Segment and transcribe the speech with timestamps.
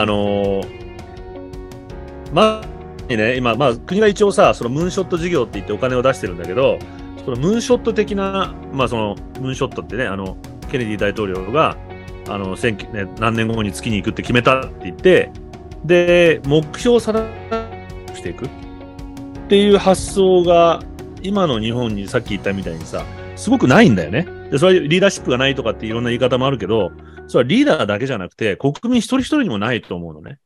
[0.00, 0.84] あのー
[2.32, 6.78] まあ、ね、今、まあ、国が一応さ、そのムーンショット事業って言ってお金を出してるんだけど、
[7.24, 10.36] そのムーンショット的な、まあ、そのムーンショットってね、あの
[10.70, 11.76] ケネディ大統領が
[12.28, 15.30] あの選挙、ね、何年後に月に行くって決めたって言って、
[15.84, 18.48] で、目標を定めしていくっ
[19.48, 20.82] ていう発想が、
[21.22, 23.04] 今の日本にさっき言ったみたいにさ、
[23.36, 24.26] すごくないんだよね。
[24.50, 26.90] で、それはリーダーシップがないとかっていろんな言い方もあるけど、
[27.28, 30.38] それはリーダーだけじゃなくて、国民一人一人にもないと思うのね。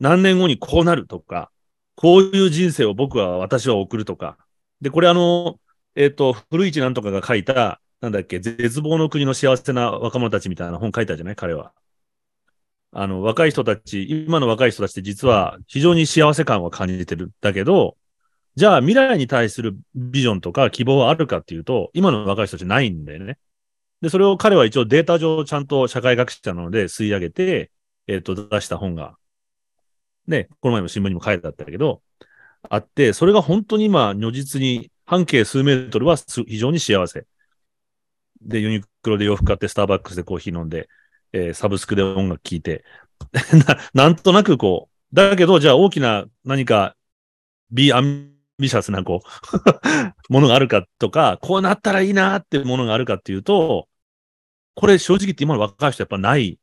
[0.00, 1.50] 何年後にこうなるとか、
[1.94, 4.36] こういう人生を僕は、私は送るとか。
[4.80, 5.58] で、これあの、
[5.94, 11.36] えっ、ー、と、古市なんとかが書いた、なんだっけ、絶望の国の幸せな若者たちみたいな本書いたじゃない？
[11.36, 11.72] 彼は。
[12.92, 17.32] あの、若い人たち、今の若い人たちって実は非常に幸せ感を感じてる。
[17.40, 17.96] だけど、
[18.56, 23.38] じゃあ未来に対するビジョンとか希望はあるかっていうと、今の若い人たちないんだよね。
[24.00, 27.70] で、それを彼は一応データ上ちゃんと社会学者なので吸い上げて、
[28.06, 29.16] えっ、ー、と、出した本が
[30.26, 32.02] ね、この前も新聞にも書いてあったけど、
[32.68, 37.26] あって、それが本当に今、如実に半径数メートルは非常に幸せ。
[38.42, 40.88] で、ユニクロで洋服買って、スターバックスでコーヒー飲んで、
[41.32, 42.84] えー、サブスクで音楽聴いて
[43.94, 46.96] な、なんとなくこう、だけど、じゃあ大きな何か、
[47.70, 53.88] ビアンビシャスなこう ものがあるかとか、こうなったらいいなってものがあるかっていうと、
[54.74, 56.58] これ正直言って今の若い人やっぱない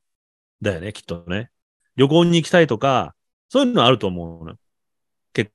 [0.62, 1.50] だよね、きっとね。
[1.96, 3.16] 旅行に行きたいとか、
[3.50, 4.56] そういうのあると思うの。
[5.34, 5.52] 結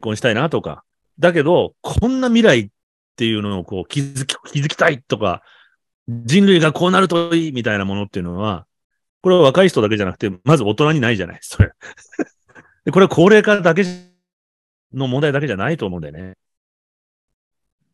[0.00, 0.84] 婚したいなとか。
[1.18, 2.68] だけど、こんな未来っ
[3.16, 5.42] ていうのをこう気づき、気づきたいとか、
[6.08, 8.66] 人類がこうなるといいみたいなものっていうのは、
[9.22, 11.70] これは若い人だけじゃなくて、まず大人にないじゃない、それ。
[12.84, 14.09] でこれは高齢化だけじ
[14.92, 16.34] の問題だけじゃないと思うんだよね。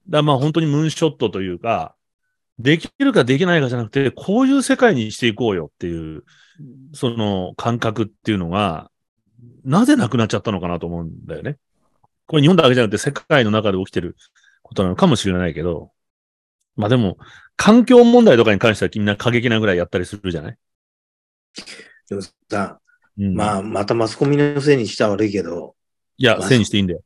[0.08, 1.95] だまあ本当にムーンショットというか、
[2.58, 6.24] できるかできないかじゃなくて、こういう世界にしていこうよっていう、
[6.95, 8.90] その感覚っていうのが、
[9.64, 11.58] なぜなくなっちゃったのかなと思うんだよね。
[12.27, 14.17] これ日本だけじゃなくて世界の中で起きてる
[14.62, 15.92] ことなのかもしれないけど、
[16.77, 17.18] まあでも、
[17.56, 20.56] 環境問題とかに関してはみんな過激なぐらいやったりするじゃない？
[22.08, 22.80] でもさ、
[23.18, 25.76] うん、まあ、またマスコミのせいにしたら悪いけど。
[26.19, 27.01] いや、せいにしていいんだよ。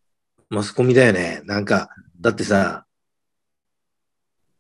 [0.49, 1.43] マスコミだよね。
[1.45, 1.89] なんか、
[2.21, 2.85] だってさ、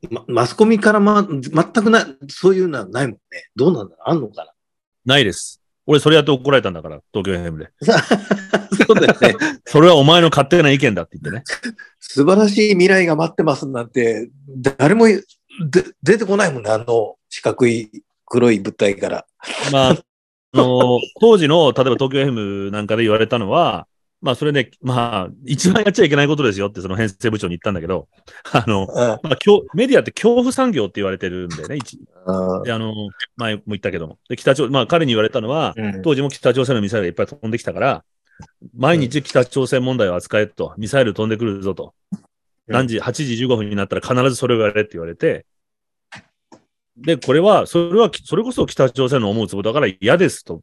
[0.08, 3.20] ま、マスコミからま、全くな、そういうのはないもんね。
[3.54, 4.52] どうなんだあんのかな
[5.04, 5.60] ないです。
[5.86, 7.70] 俺それやって怒られたんだから、東京 FM で。
[8.86, 9.34] そうだよね。
[9.66, 11.44] それはお前の勝手な意見だって言ってね。
[11.98, 15.22] 素晴らしい未来が待ってますなんて、誰もで
[16.02, 17.90] 出てこないもんね、あの四角い
[18.24, 19.26] 黒い物体から。
[19.72, 19.96] まあ、あ
[20.56, 23.86] の、当時の、例えば東京 FM なんかで言われたのは、
[24.22, 28.08] まあ、それで、まあ、一番やっちゃいけないことですよって、その編成部長に言ったんだけど、
[28.52, 29.38] あの、まあ、
[29.74, 31.98] メディアって恐怖産業って言われてるんだよね、一
[32.64, 32.92] で、あの、
[33.36, 34.18] 前も言ったけども。
[34.28, 38.04] で、北朝、まあ、彼に言われたのは、うん、当時も北朝鮮のミサイルがいっぱい飛んできたから、
[38.76, 41.94] 毎日北朝鮮問題を扱えと、ミサイル飛んでくるぞと。
[42.66, 45.46] 何時、8時15分になったら必ずそれをやれって言われて、
[46.96, 50.62] で、これは、それは、それこそ北朝鮮の思うつぼだから嫌ですと、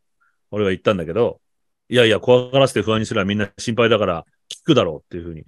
[0.52, 1.42] 俺は言ったんだけど、
[1.90, 5.46] いやいや、怖がらせて不安にすればみんな心配だから聞くだろうっていうふうに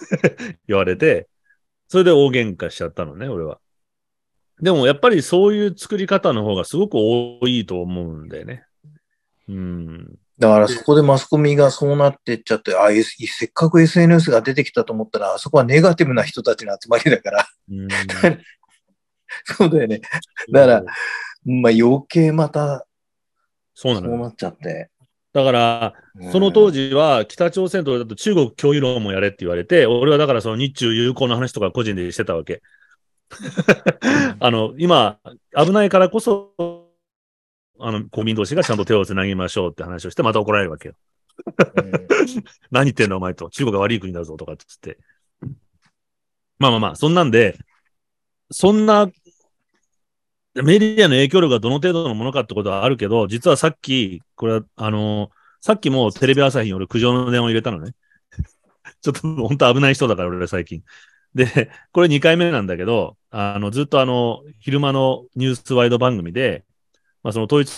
[0.68, 1.28] 言われて、
[1.88, 3.60] それで大喧嘩しちゃったのね、俺は。
[4.60, 8.64] でもやっぱりそういう作り方の方がすごく多いと思うんだよね。
[9.48, 10.18] うん。
[10.38, 17.48] だからそこでマスコミがそうなってっちゃって、ああ、せっかく SNS が出てきたと思ったら、あそこはネガティブな人たちの集まりだから。
[17.70, 17.88] うん
[19.44, 20.00] そうだよね。
[20.52, 20.84] だから、
[21.44, 22.86] まあ余計また、
[23.74, 24.08] そうなの。
[24.08, 24.90] そうなっちゃって。
[25.32, 25.94] だから、
[26.32, 32.62] その当時は北朝鮮とだと中国共有論もやれって言われて、俺はだからその日中友好の話とか個人でしてたわけ。
[34.40, 35.20] あの、今、
[35.56, 36.52] 危ないからこそ、
[37.78, 40.94] あの、国民同士がちゃんと手を繋ぎましょうって話をして、また怒られるわけよ。
[42.70, 43.48] 何言ってんだお前と。
[43.50, 45.02] 中国が悪い国だぞとかって言って。
[46.58, 47.56] まあまあまあ、そんなんで、
[48.50, 49.10] そんな
[50.54, 55.30] メディアの影響力がどの程度のものかってことはあるけど、実はさっき、これは、あの、
[55.60, 57.92] さっきもテレビ朝日に俺苦情の電話を入れたのね。
[59.02, 60.82] ちょっと本当危ない人だから俺最近。
[61.34, 66.64] で、これ2回目なんだけど、あの、ずっとあの、昼間のニュースワイド番組で、
[67.22, 67.72] まあその統一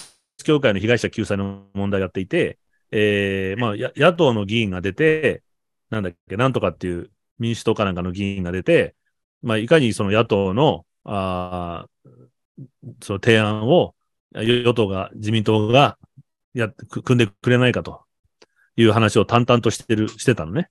[0.45, 2.59] 教会の被害者救済の問題をやっていて、
[2.91, 5.43] えー、まあ野党の議員が出て、
[5.91, 8.95] なんだっけ、なんとかっていう民主党かなんかの議員が出て、
[9.43, 11.87] まあいかにその野党の、あ
[13.03, 13.95] その提案を
[14.35, 15.99] 与党が、自民党が
[16.55, 18.03] やって、組んでくれないかと
[18.77, 20.71] いう話を淡々としてる、してたのね。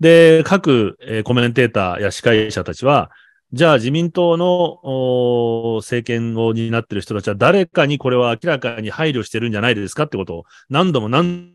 [0.00, 3.10] で、各、えー、コメンテーターや司会者たちは、
[3.52, 11.52] じゃあ自民党の政権を担ってる人たちは誰かにこれは明らかに配慮してるんじゃないですかってことを何度も何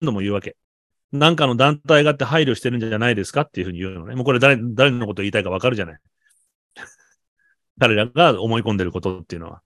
[0.00, 0.56] 度も言うわけ。
[1.12, 4.14] なんかの団体があって配慮してるんじゃないですかっていうふうに言うのね。
[4.14, 5.98] もうこれ誰、誰のこと言いたいかわかるじゃない。
[7.78, 9.62] 彼らが思い込んでることっていうのは。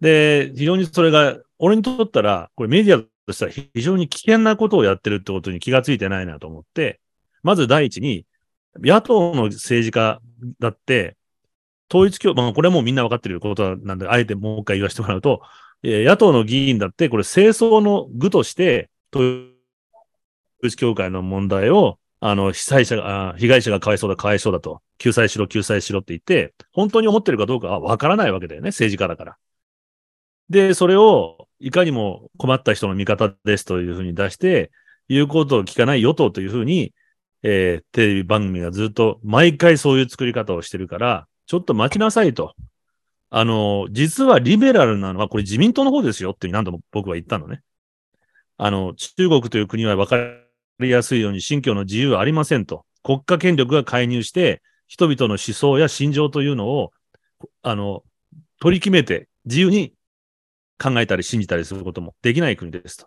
[0.00, 7.00] で、非常にそれが、俺にとったら、これメディアとしては非常に危険なことをやってるってことに気がついてないなと思って、
[7.42, 8.26] まず第一に、
[8.78, 10.20] 野党の政治家
[10.58, 11.16] だって、
[11.92, 15.42] 統一教、まあこれはもうみんなわかってることなんで、あえてもう一回言わせてもらうと、
[15.82, 19.50] 野党の議員だって、これ清掃の具として、統
[20.62, 29.36] 一教会の問題を、あの、被災者が、被害者がかわいそうだ、かわいそうだと、救済しろ、救済しろって言って、本当に思ってるかどうかはわからないわけだよね、政治家だから。
[30.50, 34.70] で、それを、いかにも困った人の味方ですというふうに出して、
[35.08, 36.94] 言うことを聞かない与党というふうに、
[37.42, 42.54] えー、テレビ番組がずっと毎回そういう作り方をしてるから、ちょっと待ちなさいと。
[43.30, 47.62] あの、実はリベラルなのはこれ自民党の方ですよって何度も僕は言ったのね。
[48.56, 50.16] あの、中国という国は分か
[50.80, 52.84] りやすいように信教の自由はありませんと。
[53.02, 56.92] 国家権力が介入して、人々の思想や心情というのを、
[57.62, 58.02] あの、
[58.60, 59.94] 取り決めて自由に
[60.78, 63.06] 考えたり信じたりすることもできない国ですと。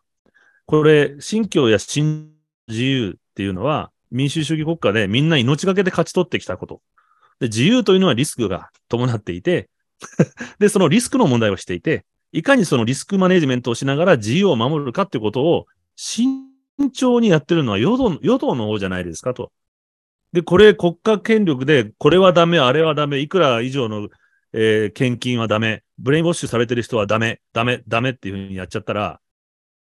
[0.66, 2.32] これ、信教や信
[2.68, 6.82] 自由っていうのは、民主主義国家でみんな命がけで勝ち取ってきたこと。
[7.40, 9.70] で自由というのはリスクが伴っていて
[10.60, 15.66] で、そのリスクの問題をしていて、いかにそのリスクマネジメントをしながら自由を守るかってことを
[15.96, 19.52] 慎慎重にやってるのは与党与党の方じゃないですかと。
[20.34, 24.10] で、これ国家権力で、これはダメ、あれはダメ、いくら以上の、
[24.52, 29.22] えー、献金はダメ、ブレインウォッシュされてる人はダメ、ダメ、ダメっていうふうにやっちゃったら、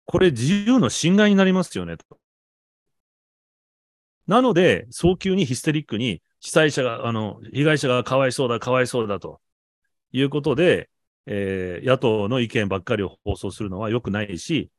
[0.07, 2.19] これ自由の侵害になりますよね、と。
[4.27, 9.41] なので、早急にヒステリックに、被災者が、あの、被害者がかわいそうだ、かわいそうだと
[10.13, 10.89] いうことで、
[11.27, 14.71] えー、野党の意見ばっかりを放送するのは良くないし、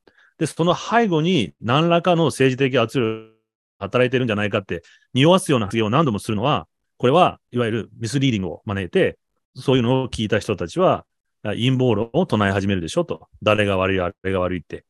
[0.41, 3.31] で、その背後に何らかの政治的圧力
[3.79, 4.81] が働いてるんじゃないかって、
[5.13, 6.67] 匂わすような発言を何度もするのは、
[6.97, 9.19] これは、いわゆるミスリーディングを招いて、
[9.55, 11.05] そういうのを聞いた人たちは、
[11.43, 13.27] 陰謀論を唱え始めるでしょと。
[13.43, 14.83] 誰が悪い、あれが悪いって。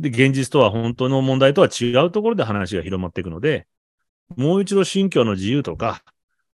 [0.00, 3.68] で、現実とは本当の問題とは違うところで話が広まっていくので、
[4.36, 6.02] もう一度信教の自由とか、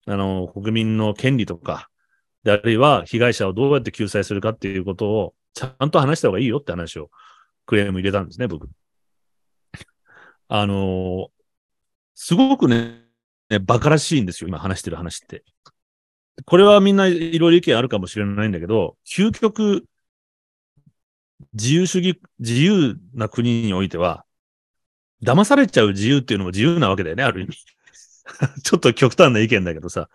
[0.07, 1.87] あの、国民の権利とか、
[2.43, 7.11] で、あるいは被害者をどうやって救済するかっていうことを、ちゃんと話した方がいいよって話を、
[7.65, 8.69] クレーム入れたんですね、僕。
[10.49, 11.29] あの
[12.15, 13.03] すごくね、
[13.49, 15.43] ね、馬鹿らしいんですよ、今話してる話って。
[16.45, 19.85] これはみんないろいろ意見あるかもしれないんだけど、究極、
[21.53, 24.25] 自由主義、自由な国においては、
[25.23, 27.57] 騙されちゃう自由っていうのも自由なわけだよね、ある意味。
[28.63, 30.09] ちょっと極端な意見だけどさ、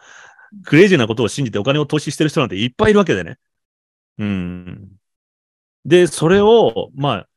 [0.65, 3.39] クレイジーなことを信じてお金を投資してる人なんていっぱいいるわけだよね。
[4.19, 4.89] うん。
[5.85, 7.28] で、それを、まあ、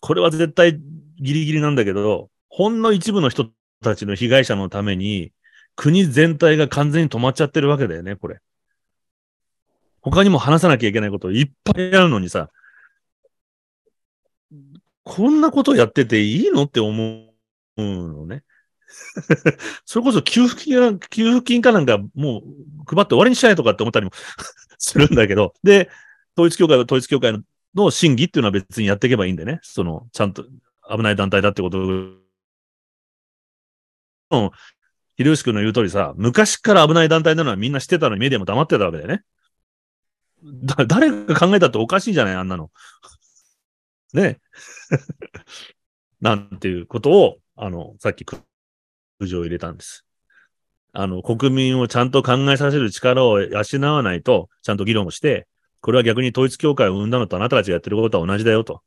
[0.00, 0.78] これは絶対
[1.18, 3.50] ギリギリなんだけど、ほんの一部の人
[3.82, 5.32] たちの被害者のために、
[5.76, 8.40] 国全体が完全に止まっちゃってるわけだよね、これ。
[10.02, 12.50] 他にも話さなきゃいけないこといっぱいあるのにさ、
[15.04, 16.94] こんなことやってていいのって思
[17.76, 18.44] うのね。
[19.84, 22.42] それこそ給付金が給付金かなんかも
[22.88, 24.12] う配って終わりにしないとかって思ったりも
[24.78, 25.90] するんだけど、で、
[26.36, 27.42] 統一教会は統一教会の
[27.74, 30.44] の審議っていうのは別にやっていけばいいんでね、その、ちゃんと
[30.90, 31.78] 危ない団体だってこと
[34.30, 34.52] を、
[35.18, 39.22] 秀吉君の言う通りさ、昔から危ない団体なのはみんな知ってたのにメディアも黙ってたわけだよね。
[40.42, 42.70] だ、誰が考えたっておかしいじゃないあんなの。
[44.14, 44.40] ね。
[46.20, 48.40] なんていうことを、あの、さっき苦
[49.26, 50.06] 情を入れたんです。
[50.92, 53.62] あの、国民をちゃんと考えさせる力を養
[53.94, 55.46] わないと、ちゃんと議論をして、
[55.80, 58.82] これは逆に統一教会を生んだのとあなたたちがやってることは同じだよと。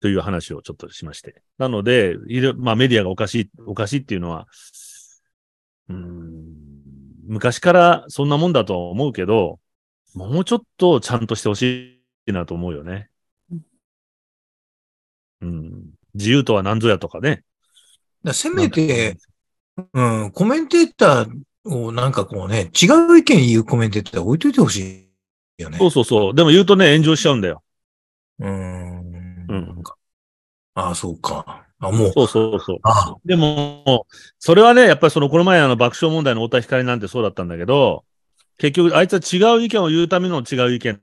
[0.00, 1.42] という話をちょっとしまして。
[1.58, 2.16] なので、
[2.56, 4.46] まあメディアがおかしい、おかしいっていうのは、
[5.88, 6.44] うん、
[7.26, 9.60] 昔からそんなもんだと思うけど、
[10.14, 13.10] もうちょっとちゃんとしてほしいなと思うよね。
[15.42, 15.90] うん。
[16.14, 17.44] 自由とは何ぞやとかね。
[18.24, 19.18] だせめて、
[19.92, 25.09] うん、コメンテーターをなんかこうね、違う意見言うコメンテーター置いといてほしい
[25.62, 25.78] よね。
[25.78, 26.34] そうそうそう。
[26.34, 27.62] でも言うとね、炎上しちゃうんだよ。
[28.38, 29.46] うん。
[29.48, 29.82] うん。
[30.74, 31.66] ああ、そうか。
[31.80, 32.12] あ、もう。
[32.12, 32.78] そうそうそう。
[32.82, 34.06] あでも、
[34.38, 38.04] それはね、やっぱりその、この前あの爆笑問題の太田光なんてそうだったんだけど、
[38.58, 41.00] 結局、あいつは違う意見を言うための違う意見。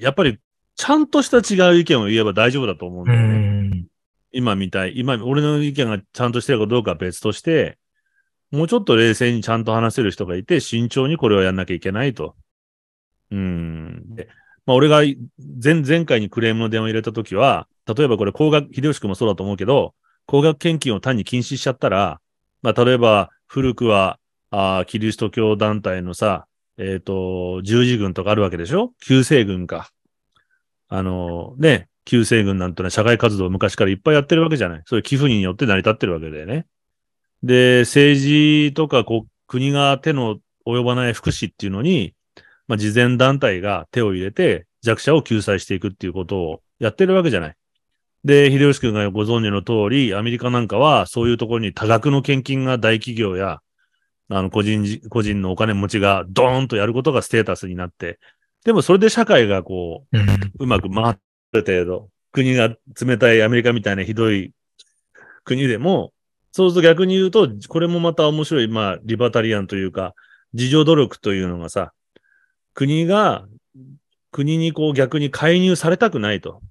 [0.00, 0.38] やっぱり、
[0.76, 3.84] ちゃんとした違う意見を言えば大丈夫だと思うんだよね。
[4.32, 7.78] 今みたい、今、俺の意見がちゃんとしてるかどうかは別として、
[8.50, 12.34] もうちょっと冷静にちゃんと話せる人がいて、慎重にこれをやんなきゃいけないと。
[14.66, 15.02] まあ、俺が
[15.62, 19.94] 前、前回にクレームの電話入れたときは、例えばこれ、工学、秀吉君もそうだと思うけど、
[20.26, 22.20] 工学献金を単に禁止しちゃったら、
[22.62, 24.18] まあ、例えば、古くは、
[24.52, 26.46] あキリスト教団体のさ、
[26.76, 28.92] えっ、ー、と、十字軍とかあるわけでしょ？
[29.00, 29.90] 旧世軍か。
[30.88, 34.82] あの、ね、旧世軍なんてのは社会活動を昔からいっぱいやってるわけじゃない。
[34.86, 36.66] そういう寄付によって成り立ってるわけだよね。
[37.42, 42.14] で、政治とかこう国が手の及ばない福祉っていうのに、
[42.70, 47.56] まあ、慈善団体が手を入れて弱者を救済していくっていうことをやってるわけじゃない。
[48.24, 53.58] で、秀吉君がご存知の通り、アメリカなんかはそういうところに多額の献金が大企業や、
[54.28, 58.20] あの、個人、個人のお金持ちがドーンとやることがステータスになって、
[58.64, 60.18] でもそれで社会がこう、
[60.60, 61.18] うまく回
[61.52, 62.72] る程度、国が
[63.04, 64.52] 冷たいアメリカみたいなひどい
[65.42, 66.12] 国でも、
[66.52, 70.14] そうすると逆に言うと、これもまた面白い、まあ、リバタリアンというか、
[70.52, 71.92] 自助努力というのがさ、
[72.80, 73.46] 国が、
[74.32, 76.62] 国にこう逆に介入されたくないと。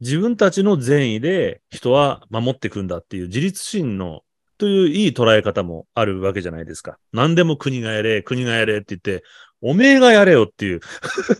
[0.00, 4.20] 自分たちの善意で人は守っていくんだっていう自立心の
[4.58, 6.98] といういい捉え方もあるわけじゃないですか。
[7.14, 9.24] 何でも国がやれ、国がやれって言って、
[9.62, 10.80] おめえがやれよっていう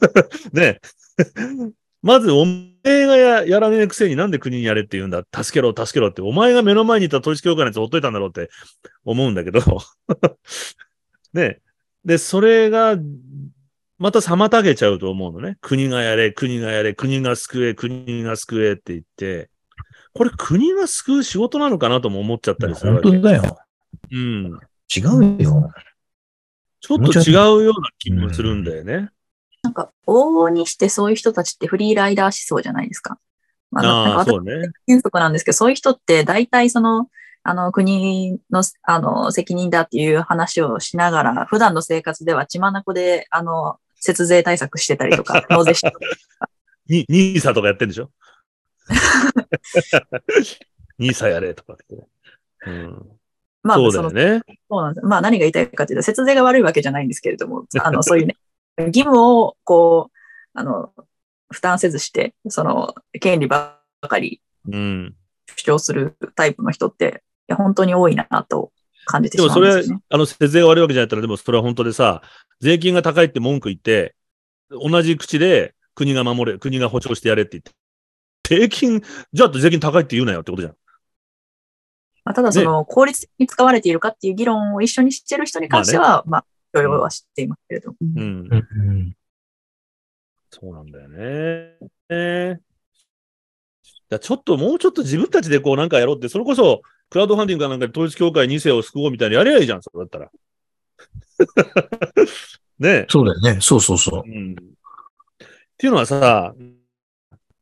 [0.54, 0.80] ね。
[2.00, 5.24] まず、おめえがややらねえくせになんで国にやれって言うんだ？
[5.30, 6.22] 助けろ、助けろって。
[6.22, 8.48] お前が目の前にいた統一教会のやつほっといたんだろうって
[9.04, 9.60] 思うんだけど
[11.34, 11.60] ね。
[12.06, 12.96] で、それが、
[13.98, 15.56] また妨げちゃうと思うのね。
[15.60, 19.50] 国がやれ、国がやれ、国が救え、国が救えって言って、
[20.12, 23.08] これ国が救う仕事なのかなとも思っちゃったりするわけ。
[23.08, 23.58] 本当だよ。
[24.10, 24.60] うん。
[24.94, 25.00] 違
[25.38, 25.70] うよ。
[26.80, 27.34] ちょっと違う
[27.64, 29.10] ような気もするんだよね。
[29.62, 33.18] なんか、往々にしてそういう人たちってフリーライダー思想じゃないですか。
[33.70, 34.52] まあ、ああそうね。
[34.86, 37.08] 原則なんですけど、そういう人って大体その、
[37.42, 46.48] あの、国の、あの、責任だっていう話をしながら、普段の生活では血眼で、あの、節税対策してたりとか、納税してたりとか。
[46.88, 48.10] ニーサとかやってんでしょ？
[50.98, 51.84] ニーサやれとかって。
[52.66, 53.10] うん。
[53.62, 54.42] まあ、そうだよね。
[54.70, 55.06] そうなんです。
[55.06, 58.36] まあ、何が言いたいかというと、節税が悪いわけじゃないんですけれども、 あの、そういうね、
[58.78, 60.16] 義務を、こう、
[60.54, 60.92] あの、
[61.50, 65.12] 負担せずして、その、権利ばかり主
[65.64, 68.70] 張するタイプの人って、いや、本当に多いなと
[69.06, 72.22] 感じてしまうんですよ、ね、でもそれ、あの、節税が悪いわけじゃないったら、でもそれは本当でさ、
[72.60, 74.14] 税金が高いって文句言って、
[74.70, 77.72] 同じ口で国が守れ、国が保障してやれって言って、
[78.48, 80.76] 税金、じゃあ税金高いって言うなよってことじゃん。
[82.24, 86.44] まあ、ただその、効率に使われているかっていう議論を一緒にしてる人に関しては、まあ、ね、まあ、
[86.74, 87.94] 許容は知っていますけれど。
[88.00, 88.48] うん。
[88.50, 89.16] うん、
[90.50, 91.18] そうなんだよね。
[92.08, 96.82] えー、ちょっと、もうちょっと自分たちでこうなんかやろうって、それこそ、
[97.16, 100.30] クラウドファンディングかなんかで統一教会2世を救おうみたいにやりゃいいじゃん、それだったら。
[102.78, 103.58] ねそうだよね。
[103.62, 104.22] そうそうそう。
[104.26, 104.54] うん、っ
[105.78, 106.54] ていうのはさ、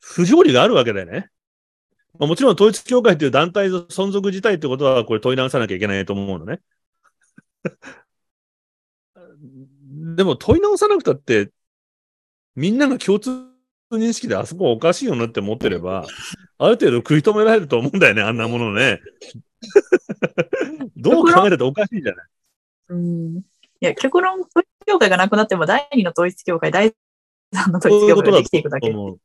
[0.00, 1.30] 不条理があるわけだよね。
[2.18, 6.61] まあ、もちろん統一教会という団体の存続自体ってことは、これ問い直さなきゃいけないと思うのね。
[10.16, 11.52] でも問い直さなくたって、
[12.56, 13.30] みんなが共通
[13.92, 16.08] 認識であそこおかしいよなって思ってれば、
[16.64, 19.00] ある程度食い止められると思うんだよね、あんなものね。
[20.97, 22.26] どう考えたっておかしいじゃない。
[22.88, 23.37] うん。
[23.38, 23.42] い
[23.80, 26.94] や、極論、統一教会がなくなっても、第二の統一教会、第
[27.52, 28.90] 三の統一教会ができていくだけ。
[28.90, 29.18] う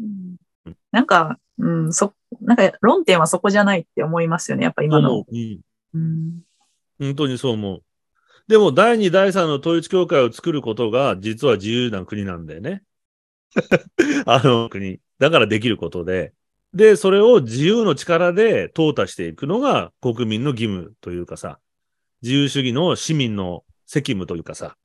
[0.00, 0.36] うん、
[0.92, 5.24] なんか、うん、そ、なんか論点はそこじゃないって思いますよね、やっぱ今の。
[5.28, 5.60] うん。
[5.94, 6.42] うん、
[6.98, 7.82] 本当にそう思う。
[8.46, 12.82] でも、第2、第3の統一教会を作ることが、実は自由な国なんだよね。
[14.26, 15.00] あの国。
[15.18, 16.32] だからできることで。
[16.74, 21.58] で、それを自由の力で淘汰していくのが国民の義務というかさ、
[22.22, 24.76] 自由主義の市民の責務というかさ。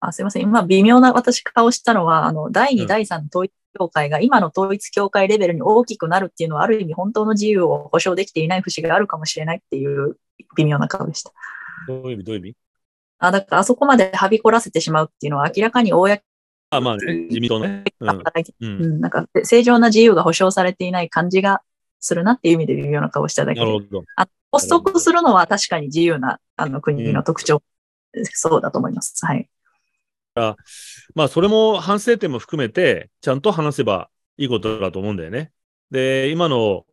[0.00, 0.42] あすいません。
[0.42, 10.16] 今、微妙な私顔したのは、あの、第2、第3の統一教会が今の統一教会レベルに大きくなるっていうのは、ある意味本当の自由を保障できていない節があるかもしれないっていう
[10.56, 11.32] 微妙な顔でした。
[11.88, 12.24] どういう意味？
[12.24, 12.56] どういう意味？
[13.18, 16.08] あ、だからあそこまではびこらせてしまうっていうのは明らかに公
[16.70, 17.84] あ、まあね、自民党ね。
[18.00, 21.62] うん、なんか正常な自由が保障されていない感じが
[22.00, 23.66] するなっていう意味で微妙な顔しただけで。
[23.66, 24.04] なるほど。
[24.16, 27.62] あ発足するのは確かに自由なあの国の特徴、
[28.14, 29.14] うん、そうだと思います。
[29.26, 29.48] はい。
[30.36, 30.56] あ
[31.14, 35.52] まあ、それも反省点も含めて、ちゃんと話せばいいことだと思うんだよね。
[35.90, 36.84] で、今の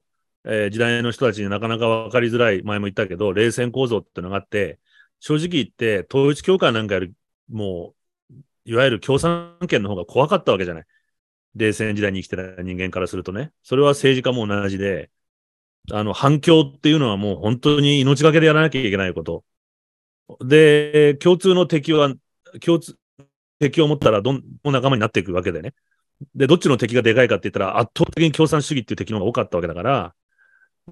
[0.46, 4.80] えー、時代の人たちになかなか分かりづらい、前も言ったけど、冷戦構造っていうのがあって、
[5.20, 7.14] 正直言って、統一教会なんかより、
[7.50, 7.96] もう、
[8.66, 10.86] いわゆる共産権の方が怖かったわけじゃない。
[11.56, 13.52] 冷戦時代に生きてた人間からするとね。
[13.64, 15.12] それは政治家も同じで、
[15.92, 19.46] あの、反響っていうのはもう本当に命がけでやらなきゃいけないこと。
[20.46, 22.14] で、共通の敵は、
[22.62, 22.98] 共通、
[23.60, 25.74] 敵を持ったらどんどん仲間になっていくわけでね。
[26.36, 30.16] で、どっちの敵がでかいかって言ったら圧倒的に共産主義っていう敵の方が多かったわけだから、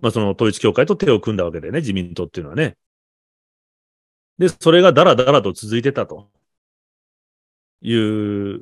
[0.02, 2.78] まあその統一教会と手を組んだわけでね、自民党っていうのはね。
[4.38, 6.30] で、それがだらだらと続いてたと。
[7.84, 8.62] いう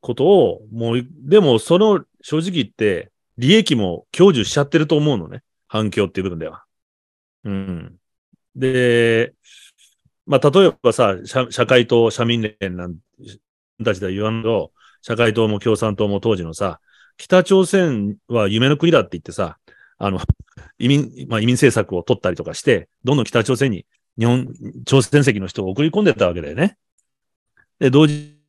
[0.00, 5.42] ことを、もう、でもその正直言って利益も享受しちゃってると思うのね。
[5.68, 6.64] 反響っていう部分では。
[7.44, 7.96] うん。
[8.54, 9.32] で、
[10.26, 12.96] まあ、例えばさ、社社会党、社民連なん
[13.82, 16.80] たちでは言わんと、社会党も共産党も当時のさ、
[17.16, 19.58] 北朝鮮は夢の国だって言ってさ、
[19.98, 20.20] あの、
[20.78, 23.86] 移民、まあ、移民政策を取ったりとかして、どんどん北朝鮮に
[24.18, 24.52] 日本、
[24.84, 26.76] 朝鮮籍の人を送り込んでたわけだよね。
[27.78, 28.41] で、同時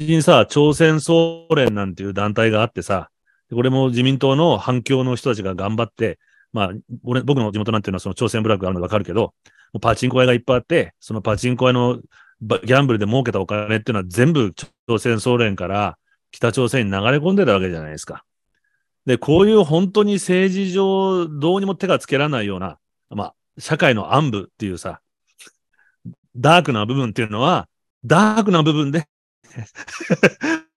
[0.00, 3.10] にさ、朝鮮総連なんていう団体があってさ、
[3.52, 6.18] これも自民党の反響の人たちが頑張って、
[6.52, 6.70] まあ、
[7.04, 9.34] 俺、僕の地元なんていうのはその朝鮮ブラックがあるのわかるけど、
[9.80, 12.00] パチンコ屋がいっぱいあって、そのパチンコ屋の
[12.40, 14.52] ギャンブルで儲けたお金っていうのは全部
[14.88, 15.96] 朝鮮総連から
[16.30, 18.24] 北朝鮮に流れ込んでたわけじゃないですか。
[19.06, 22.78] で、こういう本当に政治上どうにも手がつけられないような、
[23.10, 25.00] まあ、社会の暗部っていうさ、
[26.36, 27.68] ダークな部分っていうのは、
[28.04, 29.06] ダークな部分で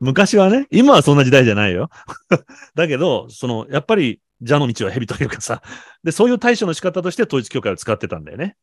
[0.00, 1.88] 昔はね、今はそんな時代じゃないよ。
[2.74, 5.62] だけど、その、やっぱり、蛇の道は蛇というかさ、
[6.02, 8.56] で、そういう対処の仕方として統一教会を使ってたんだよね。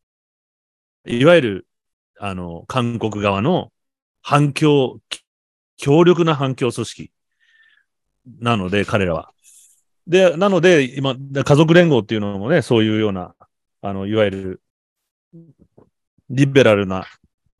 [1.06, 1.66] いわゆる、
[2.20, 3.72] あの、韓国側の
[4.20, 5.00] 反響、
[5.76, 7.12] 強力な反響組織
[8.38, 9.32] なので、彼らは。
[10.06, 13.34] で、なので、今、家族連合っていうのもね、そういうような、
[13.80, 14.62] あの、いわゆる、
[16.30, 17.06] リベラルな、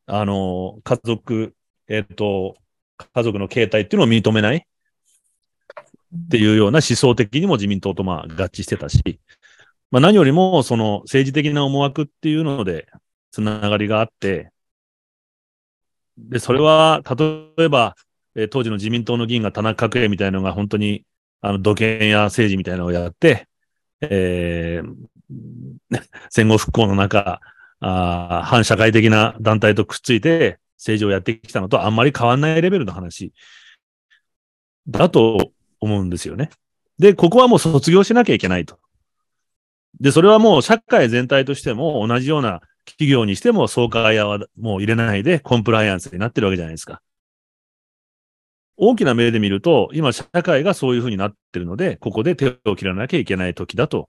[0.06, 1.54] あの、家族、
[1.88, 2.56] えっ、と、
[3.14, 9.20] 家族の形態っていうのを認めないっていうような思想的にも自民党とまあ合致してたし、
[9.90, 12.88] まあ何よりもその政治的な思惑っていうので
[13.30, 14.52] つながりがあって、
[16.18, 17.96] で、それは、例えば、
[18.34, 21.04] えー、当時の自民党の議員が田中角栄みたいなのが本当に、
[21.40, 23.48] あの、土建や政治みたいなのをやって、
[24.00, 24.94] えー、
[26.30, 27.40] 戦後復興の中、
[27.84, 33.32] あ反社会的な団体とくっついて政治をやってきたのとあんまり変わんないレベルの話
[34.88, 36.50] だと思うんですよね。
[36.98, 38.78] で、ここはもう卒業しなきゃいけないと。
[40.00, 47.00] で、それはもう社会全体としても同じような企業にしても総会はもう入れないでコンプライアンスになってるわけじゃないですか。
[48.76, 54.08] 大きな目で見ると、今社会がそういうふうになってるので、ここで手を切らなきゃいけない時だと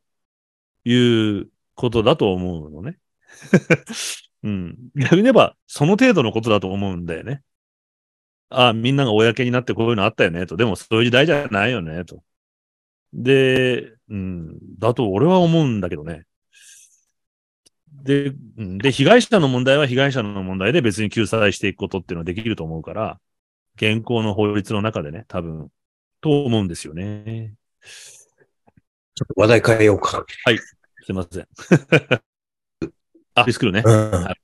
[0.85, 2.97] いうことだと思うのね。
[4.43, 4.77] うん。
[4.95, 7.41] 逆に言えば、その程度のことだと思うんだよね。
[8.49, 10.57] ああ、みんなが公になってこういうのあったよね、と。
[10.57, 12.23] でもそういう時代じゃないよね、と。
[13.13, 16.25] で、うん、だと俺は思うんだけどね。
[18.03, 23.19] で、で、被害者の問題は被害者の問題で別に救済していくことっていうのはできると思うから、
[23.75, 25.71] 現行の法律の中でね、多分、
[26.21, 27.55] と思うんですよね。
[29.15, 30.25] ちょっと話題変えようか。
[30.45, 30.57] はい。
[30.57, 31.47] すいません。
[33.35, 34.35] あ、リスクルね、うんはい。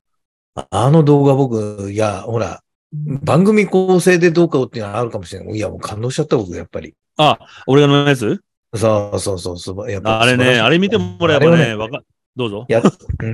[0.72, 5.56] あの動画僕、いや、ほら、番組構成でどうかっていうのはあるかもしれない。
[5.56, 6.96] いや、もう感動しちゃった僕、やっぱり。
[7.18, 8.42] あ、俺がのやつ？
[8.76, 9.92] そうそうそうそう。
[9.92, 12.02] やっぱあれね、あれ見てもらえばね、わ、か、
[12.36, 12.66] どうぞ。
[12.68, 12.82] や、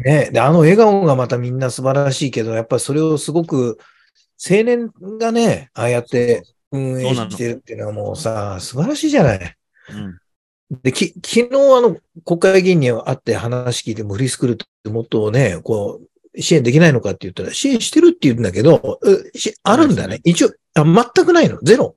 [0.04, 3.78] ね、で、あの笑顔がまたみんな素晴らしいけど、やっぱりそれをすごく、
[4.38, 9.56] 青年がね、ああやって運営してるっていうのはもうさ、素晴らしいじゃない。
[9.89, 10.20] うん
[10.71, 18.99] で、き、昨日あの、国会議員に会って話聞いてもフリースクールってもっとね、こう、支援できないのかって言ったら、支援してるって言うんだけど、
[19.63, 20.21] あるんだね。
[20.23, 21.60] 一応、あ、全くないの。
[21.62, 21.95] ゼロ。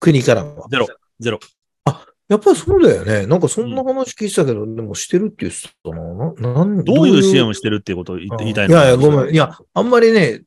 [0.00, 0.68] 国からは。
[0.68, 0.86] ゼロ。
[1.20, 1.38] ゼロ。
[1.84, 3.26] あ、やっぱりそうだよね。
[3.26, 6.52] なんかそんな話聞いてたけど、うん、でもしてるって言ってたな。
[6.52, 9.34] な、なんどういう支援をしてるっていうことを言いたいのいやいや、ごめん。
[9.34, 10.42] いや、あんまりね、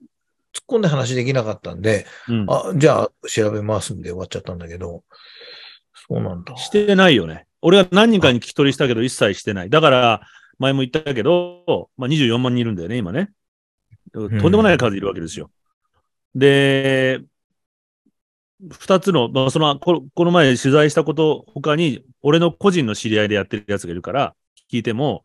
[0.54, 5.04] 突っ込んで話できなかったんで、うん、あ、じゃあ調べますんで終わっちゃったんだけど、
[6.08, 6.56] そうなんだ。
[6.58, 7.48] してないよね。
[7.62, 9.70] 俺は何人かに聞き取りしたけど一切してない。
[9.70, 10.22] だから、
[10.60, 13.32] 前も言ったけど、まあ、24万人いるんだよね、今ね。
[14.14, 15.50] とんでもない数いるわけですよ。
[16.36, 17.22] うん、で、
[18.70, 24.36] 二つの、まあ、そのこ、この前取材したこと他に、俺の個人の知り合いでやってるやつがいるから、
[24.72, 25.24] 聞いても、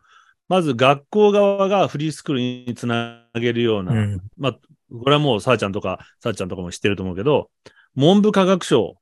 [0.49, 7.51] まず学校側がフリースクールにつなげるような、うん、まあ、これはもうさあちゃんとか、さあちゃんとかも知ってると思うけど、
[7.95, 8.97] 文部科学省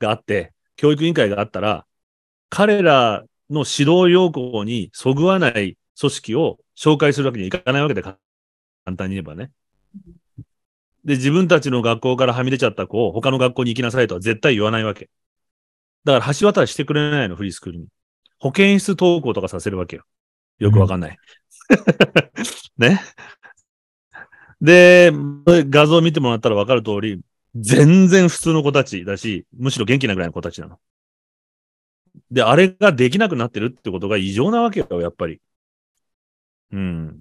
[0.00, 1.86] があって、教育委員会があったら、
[2.54, 8.18] 彼らの指導要項にそぐわない組織を紹介するわけにはいかないわけで、簡
[8.94, 9.50] 単に言えばね。
[11.02, 15.08] で、自分たちの学校からはみ出ちゃった子を他の学校に行きなさいとは絶対言わないわけ。
[16.04, 17.86] だから橋渡ししてくれないの、フリースクールに。
[18.38, 20.04] 保健室登校とかさせるわけよ。
[20.58, 21.16] よくわかんない。
[22.76, 23.00] ね。
[24.60, 25.10] で、
[25.46, 27.18] 画像見てもらったらわかる通り、
[27.54, 30.78] 全然普通の子たちだし、むしろ元気なぐらいの子たちなの。
[32.30, 35.40] で、あれができなくなってるってことが異常なわけよ、やっぱり。
[36.72, 37.20] うん。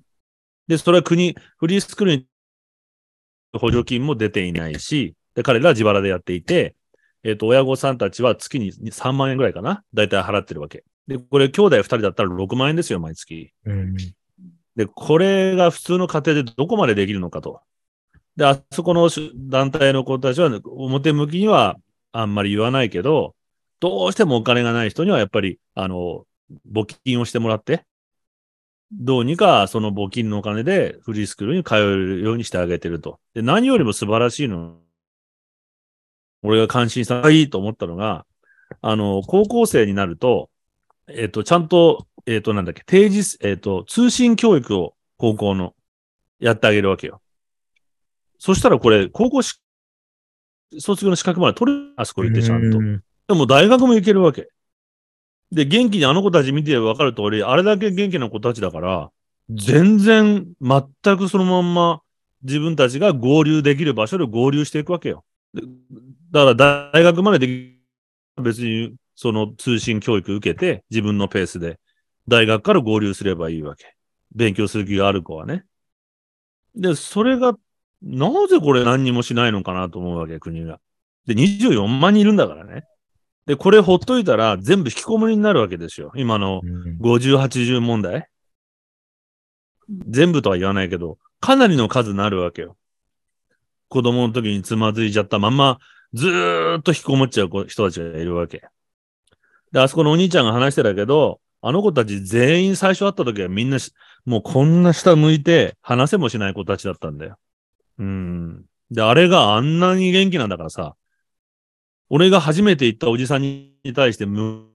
[0.67, 2.27] で、それは国、フリースクールに
[3.53, 6.75] 補助金も出ていないし、で、彼らは自腹でやっていて、
[7.23, 10.83] えっ、ー、と、親御さんたちは月に3万円ぐらいかな大体払ってるわけ。
[11.07, 13.51] で、これ兄弟2人だったら6万円ですよ、毎月。
[13.65, 13.95] うん、
[14.75, 17.61] で、これが普通の家庭でどこまでできるのかと。
[18.35, 21.77] で、あそこの団体の子たちは、表向きには
[22.11, 23.35] あんまり言わないけど、
[23.81, 26.25] どうしてもお金がない人にはやっぱり、あの、
[26.71, 27.83] 募金をしてもらって、
[28.93, 33.19] どうにかその募金のお金でフリースクールに通えるようにしてあげてると。
[33.33, 34.77] で、何よりも素晴らしいの、
[36.43, 38.25] 俺が感心したいいと思ったのが、
[38.81, 40.51] あの、高校生になると、
[41.07, 45.73] えっ、と、ちゃんと、えっ、と、なんだっけ、定時、えっ、と、通信教育を高校の
[46.39, 47.21] やってあげるわけよ。
[48.37, 49.59] そしたらこれ、高校し、
[50.77, 52.77] 卒業の資格まで取る、あそこ行ってちゃんと。
[53.31, 54.49] でも大学も行けるわけ。
[55.53, 59.09] で、元気にあの子たち見てわかる通り、あれだけ元気な子たちだから、
[59.49, 62.01] 全然、全くそのまんま
[62.43, 65.23] 自分たちが合流できる場所で合流していくわけよ。
[66.31, 71.79] だから大学まででき、別にその通信教育受けて、自分のペースで、
[72.27, 73.95] 大学から合流すればいいわけ。
[74.35, 75.63] 勉強する気がある子はね。
[76.75, 77.53] で、それが、
[78.01, 80.81] なぜこれ何にもしないのかなと思うわけ、国が。
[81.25, 82.85] で、24万人いるんだからね。
[83.45, 86.11] で、これほっといたら全部引きこもりになるわけですよ。
[86.15, 86.61] 今の
[87.01, 88.27] 50、80問題。
[90.07, 92.77] 全部とは言わないけど、かなりの数になるわけよ。
[93.89, 95.79] 子供の時につまずいちゃったまんま、
[96.13, 98.63] ずーっと引きこもっちゃう人たちがいるわけ。
[99.71, 103.77] で、あそこのお兄ちゃんが話してたけど、あの子たち全員最初会った時はみんな
[104.25, 107.37] もうこんな下向いて話せもしない子たちだったんだよ。
[107.99, 108.65] うん。
[108.89, 110.95] で、あれがあんなに元気なんだからさ、
[112.13, 114.65] 俺が初めて行ったおじさんに対して向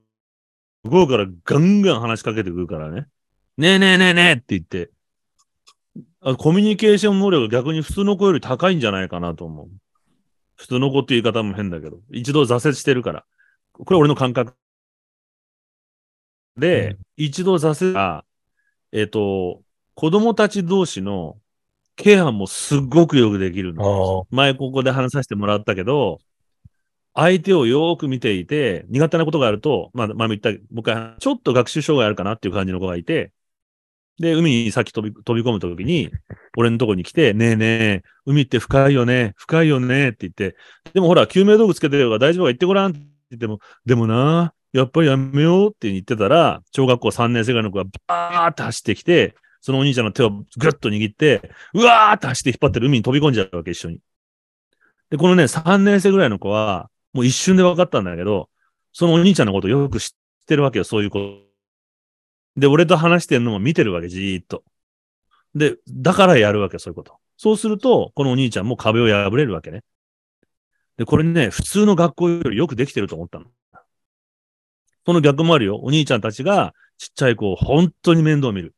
[0.89, 3.05] こうからガンガン話しかけてくるからね。
[3.57, 4.89] ねえねえねえねえって言って、
[6.39, 9.67] コミュニケーション能力が逆に普通の子より高いんじゃないかなと思う。
[10.55, 13.23] 普通の子って言い方も変だけど、一度挫折してるから。
[13.73, 14.55] これ俺の感覚
[16.57, 18.25] で、うん、一度挫折が、
[18.91, 19.61] えっ、ー、と、
[19.93, 21.37] 子供たち同士の
[21.95, 24.25] ケアもすっごくよくできるの。
[24.31, 26.19] 前ここで話させてもらったけど、
[27.19, 33.33] 相手をよーく見ていて、苦手なことがあると、まあ、前も言った、もう一回、ちょっと学習障害あるかなっていう感じの子がいて、
[34.19, 36.11] で、海に先飛び飛び込むときに、
[36.55, 40.55] 俺のとこに来て、ねえねえ、海って深いよね、深いよねって言って、
[40.93, 42.99] でもほら、救命道具つけてるから大丈夫か言ってごらんって
[43.31, 53.99] 言っても、でもな、やっぱりやめようって言ってたら、小学校3年生ぐらいの子がバーって走ってきて、そのお兄ちゃんの手をぐっと握って、うわーって走って引っ張ってる海に飛び込んじゃうわけ、一緒に。
[55.09, 58.49] で、このね、3年生ぐらいの子は、もう一瞬で分かったんだけど、
[58.93, 60.09] そのお兄ちゃんのことよく知っ
[60.45, 61.19] てるわけよ、そういう子。
[62.55, 64.63] で、俺と話してるのも見てるわけ、じーっと。
[65.55, 67.17] で、だからやるわけ、そういうこと。
[67.37, 69.83] そうすると、このお兄ちゃんも壁を破れるわけね。
[70.97, 73.45] で、これね、普通の学校よりよくできてると思ったの。
[75.05, 75.77] その逆もあるよ。
[75.77, 78.75] お兄ちゃんたちがちっちゃい子を本当に面倒見る。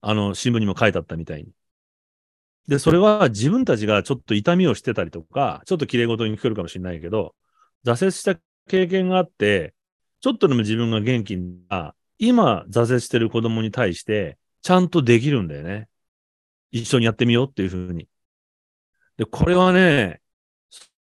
[0.00, 1.52] あの、新聞にも書いてあったみたいに。
[2.68, 7.34] で、それは自分たちがちょっと痛みをしてたりとか、ちょっと綺麗事に聞こえるかもしれないけど、
[7.86, 9.74] 挫折した経験があって、
[10.20, 11.36] ちょっとでも自分が元気
[11.70, 15.88] な、今挫折してる子供に対して、ちゃんとできるんだよね。
[16.70, 18.06] 一緒にやってみようっていうふうに。
[19.16, 20.20] で、これはね、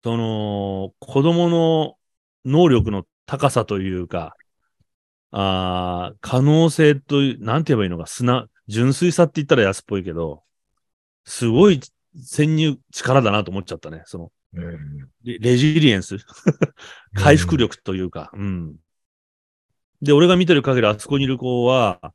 [0.03, 1.97] その、子供の
[2.45, 4.37] 能力の高さというか、
[5.31, 10.43] あ可能性という、なんて言えばいいのか、砂、純粋さって言ったら安っぽいけど、
[11.29, 11.81] すごい
[12.23, 14.01] 潜入力だなと思っちゃったね。
[14.05, 16.17] その、うん、レジリエンス
[17.13, 18.75] 回復力というか、うん、うん。
[20.01, 22.13] で、俺が見てる限りあそこにいる子は、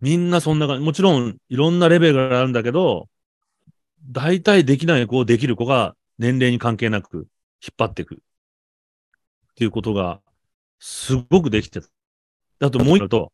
[0.00, 3.08] みんなそんな感じ、もちろんいろんなレベルがあるんだけど、
[4.08, 7.26] 大体できない子をできる子が年齢に関係なく
[7.60, 8.14] 引っ張っていく。
[8.14, 8.18] っ
[9.56, 10.20] ていうことが
[10.78, 11.88] すごくできてた。
[12.60, 13.32] あともう一個と、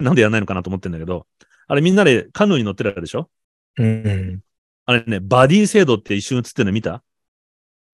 [0.00, 1.26] なんでやんないのかなと思ってんだけど、
[1.68, 3.28] あれみんなでカヌーに乗ってるでしょ？
[3.76, 4.40] うん。
[4.86, 7.02] あれね、バディ制度って一瞬映ってるの見た？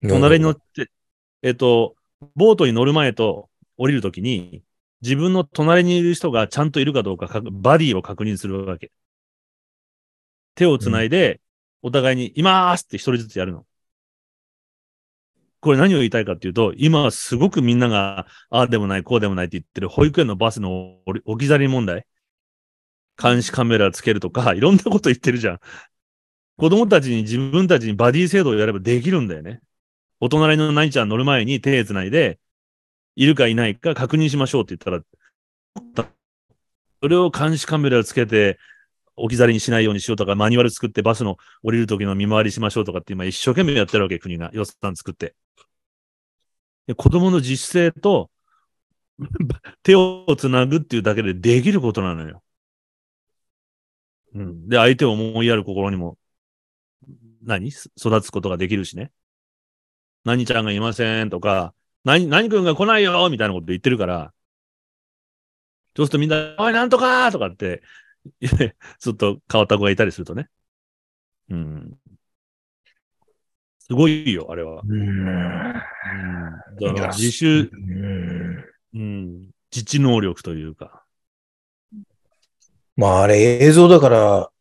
[0.07, 0.91] 隣に乗って、
[1.43, 1.97] えっ、ー、と、
[2.37, 4.63] ボートに乗る前と降りるときに、
[5.01, 8.93] 自分の隣にいる人がちゃんといるかどうかバディを確認するわけ。
[10.55, 11.41] 手をつないで、
[11.83, 13.67] お互いに、いまーすって一人ずつやるの。
[15.61, 22.07] これ何を言いたいかっていうと、今すごくみんなが、ああでもない、こうでもないって言ってる保育園のバスの置き去り問題。
[23.21, 25.61] 監視カメラつけるとか、いろんなこと言ってるじゃん。
[26.63, 29.61] 子供たちに自分たちにバディ制度をやればできるんだよね。
[30.21, 32.39] お隣の何ちゃん乗る前に手繋いで、
[33.17, 35.03] いるかいないか確認しましょうって言っ
[35.93, 36.07] たら、
[37.03, 38.61] それを監視カメラをつけて、
[39.17, 45.35] 置き去りにしないようにしようとか、マニュアル作ってバスの降りる時の見回りしましょうとかって今一生懸命やってるわけ、国が予算作って。
[46.87, 48.31] で子供の自主性と
[49.83, 52.41] 手をつなぐっていうだけでできることなのよ。
[54.35, 54.69] うん。
[54.69, 56.19] で、相手を思いやる心にも、
[57.43, 57.69] 何？
[57.69, 59.13] 育つことができるしね。
[60.25, 61.75] 何ちゃんがいませんとか、
[62.05, 64.33] 何、何くんが来ないよみたいなこと言ってるから、
[65.97, 67.83] そうするとみんな、おい、なんとかとかって、
[68.99, 70.49] ずっと変わった子がいたりするとね。
[71.51, 71.99] うん。
[73.79, 74.83] すごいよ、あれは。
[74.87, 75.25] うん。
[75.25, 77.71] だから自主、
[78.95, 81.05] うん、自治能力というか。
[82.97, 84.52] まあ、あれ映像だから、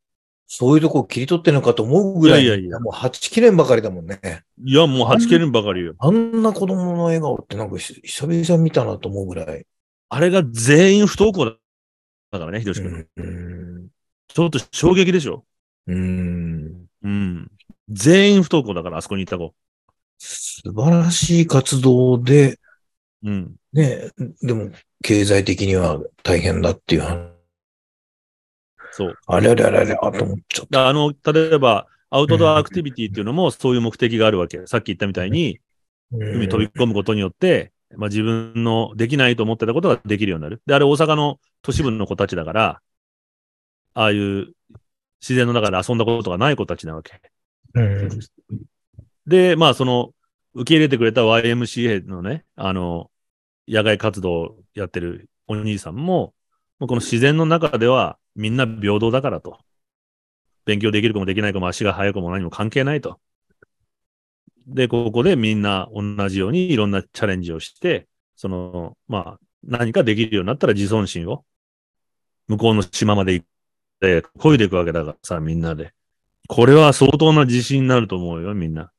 [0.53, 2.43] そういうとこ切り取ってるのかと思うぐらい。
[2.43, 2.79] いやいやいや。
[2.81, 4.19] もう8切れんばかりだもんね。
[4.61, 5.93] いや、もう8切れんばかりよ。
[5.97, 9.65] あんな子供の笑顔ってなんか久々見たなと思うぐらい。
[10.09, 13.07] あれが全員不登校だからね、ひどしん。
[14.27, 15.45] ちょっと衝撃でしょ。
[15.87, 16.85] うん。
[17.01, 17.51] うん。
[17.89, 19.53] 全員不登校だから、あそこにいた子。
[20.17, 22.59] 素晴らしい活動で、
[23.23, 23.55] うん。
[23.71, 24.09] ね
[24.41, 27.40] でも、経済的には大変だっていう話。
[28.91, 29.17] そう。
[29.27, 30.87] あれあれあれあれ、あと思っちゃった。
[30.87, 34.65] あの、例えば、アウトドアアクティビティっていうのもそういう目的があるわけ。
[34.67, 35.59] さっき言ったみたいに、
[36.11, 40.61] 海飛び込むことによって、まあ自分のできないと思ってたことができるようになる。
[40.65, 42.81] で、あれ大阪の都市部の子たちだから、
[43.93, 44.53] ああいう
[45.21, 47.21] 自然の中で遊んだことがない子たちなわけ。
[49.25, 50.13] で、まあその、
[50.53, 53.09] 受け入れてくれた YMCA のね、あの、
[53.67, 56.33] 野外活動をやってるお兄さんも、
[56.79, 59.59] この自然の中ではみんな平等だからと。
[60.65, 63.19] 勉強できる子もできない子も足が速くも何も関係ないと。
[64.67, 71.43] で、ここでみんな同じようにいろんなチャレンジをして、その、まあ、何かできるようになったら自尊心を
[72.47, 73.45] 向こうの島まで行っ
[73.99, 75.93] て、漕いでいくわけだからさ、みんなで。
[76.47, 78.91] これは相当な自信になると思うよ、みんな。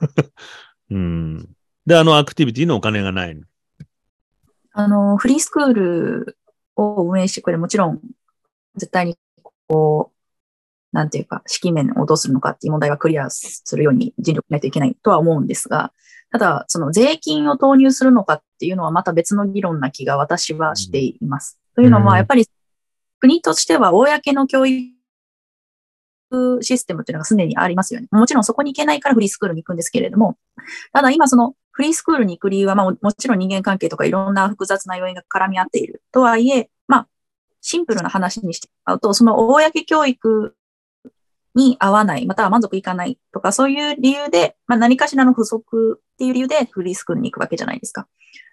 [0.90, 1.48] うん。
[1.86, 3.42] で、あのアクティビティのお金がないの。
[4.72, 6.38] あの、フリースクール
[6.76, 8.00] を運営してくれ、もちろん
[8.78, 9.16] 絶対に
[9.68, 15.92] こう、なんていうか、資金面をどうするのかっていう問題はクリアするように尽力しないといけないとは思うんですが、
[16.30, 21.58] ただ、その税金を投入するのかっていうのはまた別の議論な気が私はしています。
[21.76, 22.46] うん、というのは、やっぱり
[23.20, 24.98] 国としては公の教育
[26.60, 28.08] システムっていうのがすでにありますよね。
[28.10, 30.36] もちろんそこに行けないからフリースクールに行くんですけれども、
[30.92, 36.02] ただ今そのフリースクールに行く理由は、まあもちろん人間関係とかいろんな複雑な要因が絡み合っている。
[36.12, 36.68] とはいえ、まあ
[37.68, 40.56] シンプルな話にしてしまうと、その公教育
[41.54, 48.08] に合わない、または満足いかないとか、そういう理由で、まあ、何かしらの不足っていう理由でフリースクールに行くわけじゃないですか。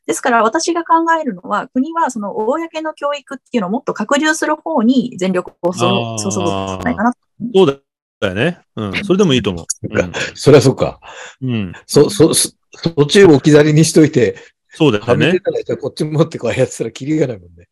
[0.06, 7.14] ですから私が考えるのは、国はその公の教育っていうのをもっと拡充する方に全力を注ぐんじゃないかな。
[7.56, 7.82] そう
[8.20, 8.60] だよね。
[8.76, 9.06] うん。
[9.06, 9.66] それでもいいと思う。
[9.90, 11.00] うん、そりゃそうか。
[11.42, 11.74] うん。
[11.86, 12.52] そ、そ、そ、
[12.96, 14.36] 途中置き去りにしといて、
[14.68, 15.40] そうだよね。
[15.80, 17.70] こっち持ってこうやってたらキリがないもんね。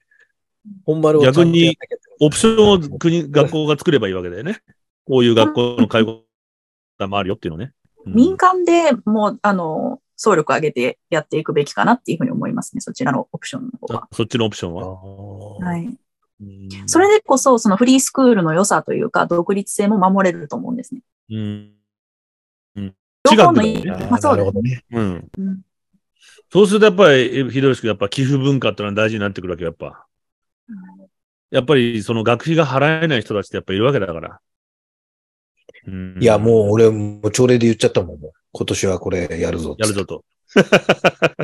[0.86, 1.78] 本丸を逆に、
[2.20, 4.62] オプションを国、学校が作ればいいわけだよね。
[5.06, 6.24] こういう学校の介護
[7.00, 7.74] もあるよっていうのね。
[8.06, 12.82] うん、民間でもう、あの、総力上げてやっていくべきかなっていうふうに思いますね。
[12.82, 14.08] そちらのオプションの方は。
[14.14, 15.60] そっちのオプションは？
[15.60, 15.90] はい。
[16.86, 21.02] それでこそ、そのフリースクールの良さというか、独立性も守れると思うんですね。
[21.30, 21.72] うん。
[22.76, 22.86] うん。
[22.86, 23.86] 違うのいい。
[23.86, 24.84] まあそうですね。
[24.92, 25.30] うん。
[25.38, 25.62] うん、
[26.52, 30.06] そうするとやっぱり、ひどいしくやっぱ寄付文化ってのは大事になってくるわけやっぱ。
[31.52, 34.40] やっぱりその学費が払えない人たちってやっぱいるわけだから。
[35.86, 38.20] うん、いや、もう俺も朝礼で言っちゃったもん。
[38.52, 39.76] 今年はこれやるぞ。
[39.78, 40.24] やるぞと。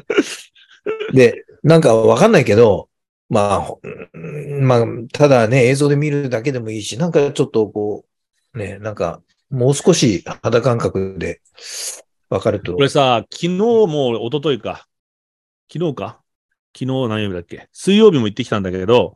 [1.13, 2.89] で、なんかわかんないけど、
[3.29, 4.17] まあ、
[4.61, 8.05] まあ、ただね、映像で見るだけでもいいし、なんかちょっとこ
[8.53, 11.41] う、ね、なんか、もう少し肌感覚で
[12.29, 12.73] わかると。
[12.75, 14.87] これさ、昨日も一昨日か。
[15.71, 16.21] 昨日か？
[16.75, 17.67] 昨日何曜日だっけ？
[17.71, 19.15] 水曜日も行ってきたんだけど、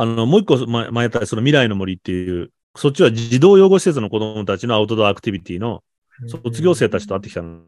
[0.00, 5.82] あの、もう一個前やったその未来の森っていう、そっちは児童養護施設の子供たちのアウトドアアクティビティの
[6.28, 7.62] 卒業生たちと会ってきたの。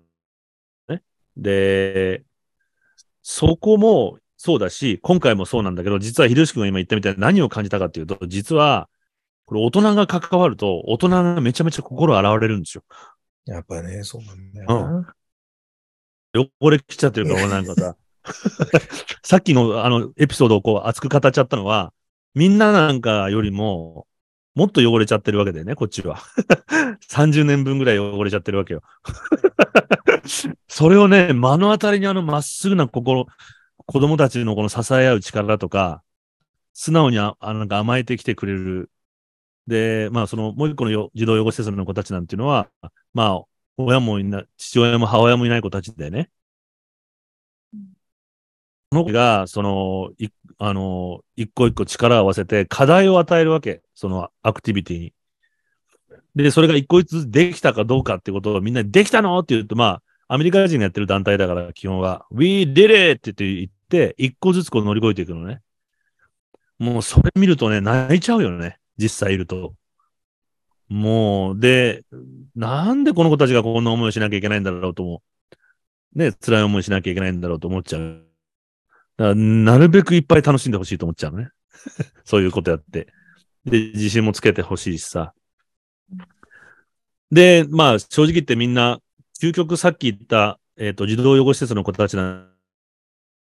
[0.88, 1.02] ね。
[1.36, 2.22] で、
[3.20, 8.88] そこもそうだし、今回もそうなんだけど、実はひろし君が今言ったみたいに何を感じたかっていうと、実は、
[9.44, 12.84] これ大人が関わると、大人がめちゃめちゃ心洗われるんですよ。
[13.44, 15.04] やっぱね、そうなんだよ、
[16.32, 16.48] うん。
[16.60, 17.96] 汚れきちゃってるから、俺なんかさ。
[19.24, 21.92] さっきのあのエピソードをこう熱く語っちゃったのは、
[22.34, 24.06] みんななんかよりも、
[24.54, 26.18] もっと汚れちゃってるわけだよね、こっちは。
[27.08, 28.82] 30年分ぐらい汚れちゃってるわけよ。
[30.68, 33.26] それをね、目の当たりにあのまっすぐな心、
[33.86, 36.02] 子供たちのこの支え合う力だとか、
[36.72, 38.90] 素直にあなんか甘えてきてくれる。
[39.66, 42.68] で、まあそのもう一個の児童養護施設の子たちなんていうのは、
[43.14, 43.44] まあ
[43.76, 46.30] 親もいな、父親も母親もいない子たちだよね。
[48.90, 53.82] この子が、その、い、あの、一個一個力を合わせて課題を与えるわけ。
[53.94, 55.14] そのアクティビティに。
[56.34, 59.38] で、それが一個一つできたかどうかってことをみんなできたの？
[59.38, 63.30] って言うと、まあ、アメリカ人がやってる団体だから基本は、We did it!
[63.30, 65.60] って言って、一個ずつこう乗り越えていくのね。
[66.80, 68.78] もうそれ見るとね、泣いちゃうよね。
[68.98, 69.74] 実際いると。
[70.88, 72.02] もう、で、
[72.56, 75.22] なんでこの子たちがこんな思いをしなきゃいけないんだろうと思
[76.14, 76.18] う。
[76.18, 78.29] ね、辛い思いしなきゃいけないんだろうと思っちゃう。
[79.20, 81.50] なるべくいっぱい楽しんでほしいと思っちゃうね。
[82.24, 83.12] そういうことやって。
[83.66, 85.34] で、自信もつけてほしいしさ。
[87.30, 89.00] で、まあ、正直言ってみんな、
[89.40, 92.48] 究極さっき言った、えっ、ー、と、児童養護施設の子たちな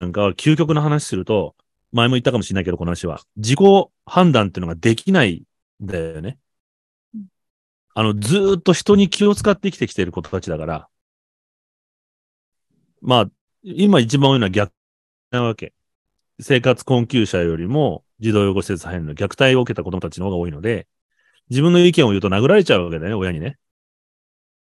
[0.06, 1.54] んかは、究極の話すると、
[1.92, 3.20] 前も言ったかもしれないけど、この話は。
[3.36, 3.58] 自己
[4.06, 5.44] 判断っていうのができない
[5.82, 6.38] んだよね。
[7.94, 10.88] あの、ずっと人に気を使って生きてきている子たちだから。
[13.00, 13.30] まあ、
[13.62, 14.72] 今一番多いのは逆
[15.30, 15.72] なわけ。
[16.40, 20.86] 生活困窮者よりも児童養護施設入るの虐待を受けた子供たちの方が多いので、
[21.50, 23.58] 自分の意見を言うと殴られちゃうわけだよね、親にね。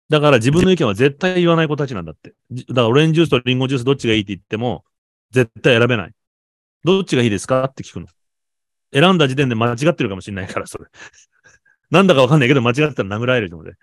[0.10, 2.34] だから自分の意見は絶対言わない子たちなんだって。
[2.52, 4.84] だからオレンジジュースとリンゴジュースどっちがいいって言っても、
[5.32, 6.13] 絶対選べない。
[6.84, 8.08] どっちがいいですかって聞くの。
[8.91, 10.86] 選んだ時点で間違ってるかもしれないから、それ。
[11.91, 13.74] なんだかわかんないけど、間違ってたら殴られるので。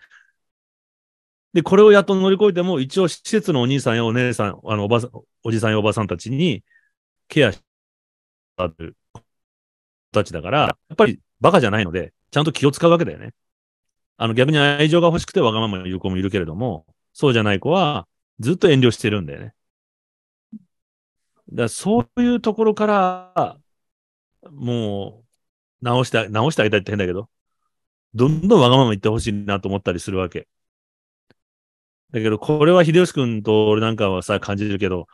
[1.56, 5.10] で、これをやっと乗り越えても、一応施設のお兄さんやお姉さん、あの、おばさん、
[5.42, 6.62] おじさんやおばさんたちに
[7.28, 7.62] ケアし
[8.58, 9.22] たる子
[10.12, 13.32] たちだから、やっぱりバカじゃないので、ちゃんと気を使うわけだよね。
[14.18, 18.06] あの、逆に愛情が欲しくてわがまま言う子もいるけれども、そうじゃない子は
[18.38, 19.54] ずっと遠慮してるんだよね。
[21.54, 23.58] だそういうところから、
[24.50, 25.24] も
[25.80, 27.30] う、直して、直してあげたいって変だけど、
[28.12, 30.48] どんどんわがまま言ってほしいなと思ったりするわけ。
[32.16, 35.06] だけど、これは秀吉君と俺なんかはさ、感じるけど、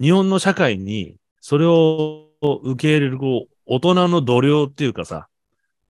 [0.00, 5.28] 日本の社会に、それを受け入れる、こう、大人の度量っていうかさ、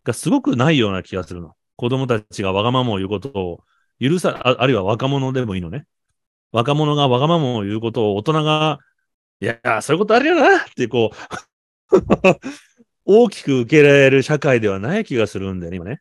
[0.05, 1.55] がすごくないような気がするの。
[1.77, 3.64] 子供たちがわがままを言うことを
[4.01, 5.87] 許さ、ああるいは若者でもいいのね。
[6.51, 8.79] 若者がわがままを言うことを大人が、
[9.40, 11.11] いや、そういうことあるよなってこ
[11.92, 11.97] う
[13.05, 16.01] 大きく受け入れる社会ではない気がするんだよね、今ね。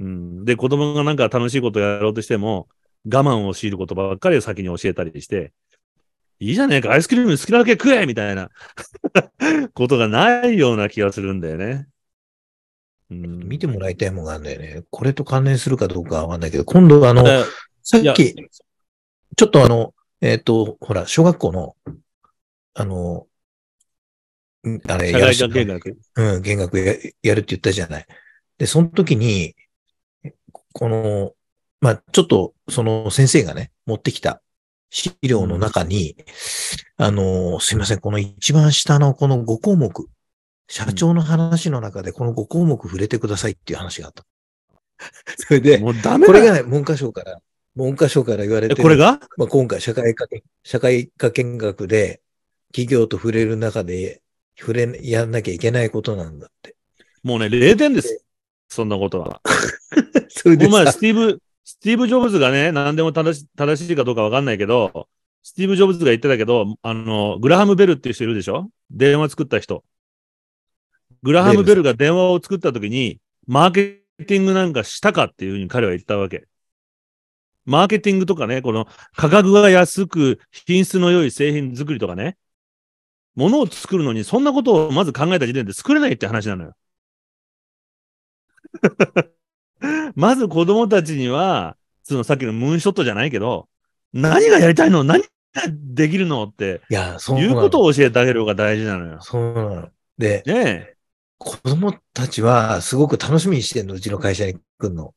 [0.00, 0.44] うん。
[0.44, 2.68] で、子供がなんか楽しいことをやろうとしても、
[3.06, 5.52] 我慢を強いることばっかりを先に教えたりして、
[6.40, 8.50] いいじゃねえか、アイスクリーム好きなだけ食えみたいな
[9.74, 11.86] ことがないような気がするんだよね。
[13.10, 14.82] うん、見てもらいたいものがあるんだよね。
[14.90, 17.24] これと関連するかどうかわかんないけど、今度あの、
[17.82, 18.34] さっき、
[19.36, 21.76] ちょっとあの、えっ、ー、と、ほら、小学校の、
[22.74, 23.26] あの、
[24.88, 28.06] あれ、やる見学うん、見学ややるって言ったじゃない。
[28.56, 29.54] で、その時に、
[30.72, 31.34] この、
[31.80, 34.40] まあ、ちょっと、その先生がね、持ってきた
[34.90, 36.16] 資料の中に、
[36.96, 40.08] あの、すいません、この一番下のこの5項目、
[40.68, 44.24] 社長の話の中でこの5項目触れてくださいっていう話があった。
[45.36, 47.38] それで、もうダメこれがね、文科省から、
[47.74, 49.20] 文科省から言われてこれが？
[49.36, 52.20] まあ、今回社会科見、社会科見学で
[52.68, 54.22] 企業と触れる中で
[54.58, 56.76] 触れ、やんなきゃいけないことなんだって。
[57.22, 58.24] もうね、0点です。
[58.68, 59.40] そんなことは。
[60.28, 65.08] それでお前、スティーブ、スティーブ・ジョブズがね、何でも正し正しいかどうかわかんないけど、
[65.42, 68.70] スティーブ・ジョブズが言ってたけど、あの、グラハム・ベルっていう人いるでしょ？
[68.90, 69.84] 電話作った人。
[71.22, 76.46] グラハム・ベルが電話を作った時に、マーケティングなんかしたかっていうふうに彼は言ったわけ。
[77.64, 78.86] マーケティングとかね、この
[79.16, 82.36] 価格が安く品質の良い製品作りとかね、
[83.36, 86.74] 物を作るのにそんなことをまず考えた時点で作れないって話なのよ。
[90.16, 93.68] まず子供たちには、そのさっきのムーンショットじゃないけど、
[94.12, 95.04] 何がやりたいの？
[95.04, 95.28] 何が
[95.70, 96.44] できるの？
[96.44, 99.18] って、いや、そういうことを教えてあげる方が大事なのよ。
[99.20, 99.88] そうなの。
[100.18, 100.54] で、ね
[100.90, 100.94] え。
[101.38, 105.14] 子供たちはすごく楽しみにしてんの、うちの会社に来るの。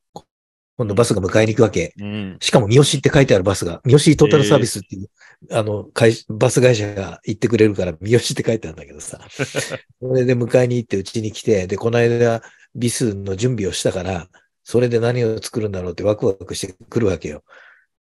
[0.78, 1.94] 今度バスが迎えに行くわけ。
[2.00, 5.10] うん、しかも三好って書いてあるバスが、三好トータルサービスっていう、
[5.50, 9.20] えー、あの、会バス会社が行ってくれるから三好って書いてあるんだけどさ。
[9.30, 9.80] そ
[10.14, 12.44] れで迎えに行ってうちに来て、で、この間、
[12.76, 14.28] ビスの準備をしたから、
[14.70, 17.42] それで何を作るんだろうってワクワクしてくるわけよ。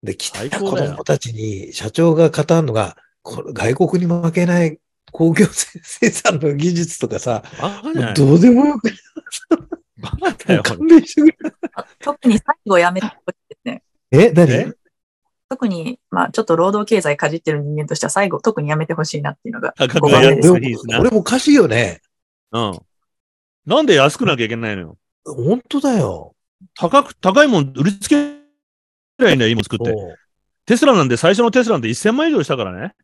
[0.02, 4.80] で、来た子供たちに社長が語るのが、外国に負けない
[5.12, 7.44] 工業生産の技術とかさ、
[8.16, 8.90] どうでもよく
[9.98, 10.64] バカだよ。
[10.64, 11.52] 勘弁してくれ。
[12.00, 13.82] 特に最後やめてほしいですね。
[14.10, 14.52] え、何？
[14.52, 14.72] え？
[15.48, 19.72] 特に、まあ、ちょっと労働経済かじってる人間としては最後、特にやめてほしいなっていうのが。
[19.78, 20.98] 価格ごが安めんなさいいですな。
[20.98, 22.00] これもおかしいよね。
[22.50, 22.78] うん。
[23.66, 24.98] なんで安くなきゃいけないのよ。
[25.24, 26.32] 本当だよ。
[26.74, 29.94] 高く、高いもん売りつけりゃいいんだよ、今作って。
[30.66, 32.94] テスラなんで最初のテスラなんて1000万以上したからね。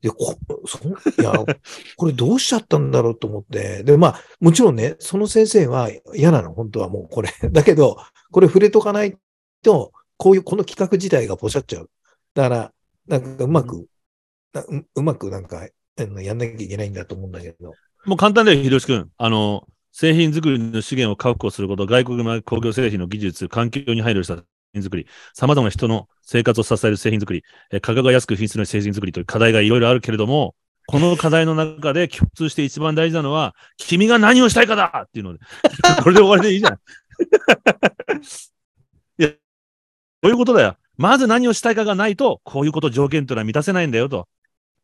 [0.00, 0.78] でこそ
[1.20, 1.32] いや、
[1.96, 3.82] これどうしちゃったんだろうと思って。
[3.82, 7.30] で、まあ、もちろんね、その先生は嫌なの、本当はもうこれ。
[7.50, 7.98] だけど、
[8.30, 9.18] これ触れとかない
[9.62, 11.90] と、こういう、この企画自体がポシャっちゃう。
[12.34, 12.72] だから、
[13.08, 13.86] なんかうまく、
[14.52, 15.66] なううまくなんか、
[15.96, 17.74] やんなきゃいけないんだと思うんだけど。
[18.06, 19.10] もう簡単だよ、ひろしくん。
[19.16, 24.42] あの、製品作りの資源を確保すること、外国の工業製品の技術、環境に配慮した製
[24.74, 30.54] 品作り、様々な人の生活を支える製品作り、え価格が安く品質の製品作りという課題がいろいろあるけれども、
[30.86, 35.40] この課題の中で共通して一番大事なのは、君が何をしたいかだっていうので、
[36.02, 36.72] これで終わりでいいじゃん。
[39.18, 39.28] いや、
[40.22, 40.76] そういうことだよ。
[40.96, 44.28] まず何をしたいかがないと、こういうこと条件というのは満たせないんだよと。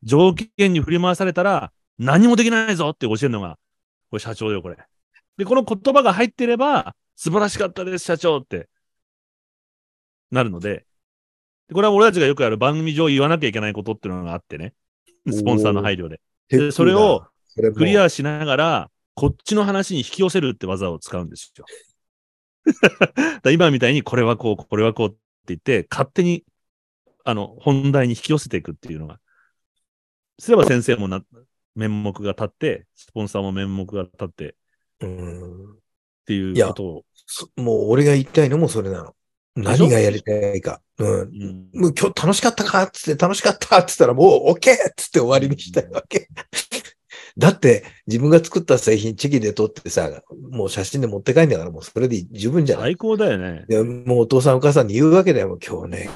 [0.03, 3.59] 条件に振り回されたら、何もできないぞって教えるのが、
[4.11, 4.77] これ社長だよ、これ。
[5.37, 8.69] で、この言葉が入ってれば、素晴らしかったです、社長って、
[10.31, 10.87] なるので、
[11.69, 14.75] でこれは俺たちがよくやる番組上言わなきゃいけないことっていうのがあってね。
[15.31, 16.21] スポンサーの配慮で。
[16.49, 17.27] でそれを
[17.75, 21.65] クリアしながら、こっちの話に引き寄せるって技を使うんですよ。
[23.53, 25.19] 今みたいに、これはこう、これはこうって
[25.49, 26.45] 言って、勝手に、
[27.25, 29.21] あの、本題に引き寄せていくっていうのが。
[30.39, 31.25] すれば先生もな、
[31.75, 34.53] 面目が立って、スポンサーも面目が立ってっ
[35.05, 35.09] う
[35.73, 35.77] ん
[36.27, 37.05] ていうことを。
[37.27, 39.15] そもう俺が言いたいのもそれなの。
[39.57, 40.81] 何がやりたいか。
[40.99, 41.09] うん。
[41.09, 44.73] うんもう今日楽しかったかっつって楽しかったっつったらもう OK!
[44.73, 46.29] っつって終わりにしたいわけ。
[47.37, 52.93] だって自分が作った製品チキで撮ってさ、もう写真で持って帰んだからもうそれで十分じゃない？
[52.93, 53.65] 最高だよね。
[53.69, 55.49] でもうお父さんお母さんに言うわけだよ。
[55.49, 56.11] もう今日ね、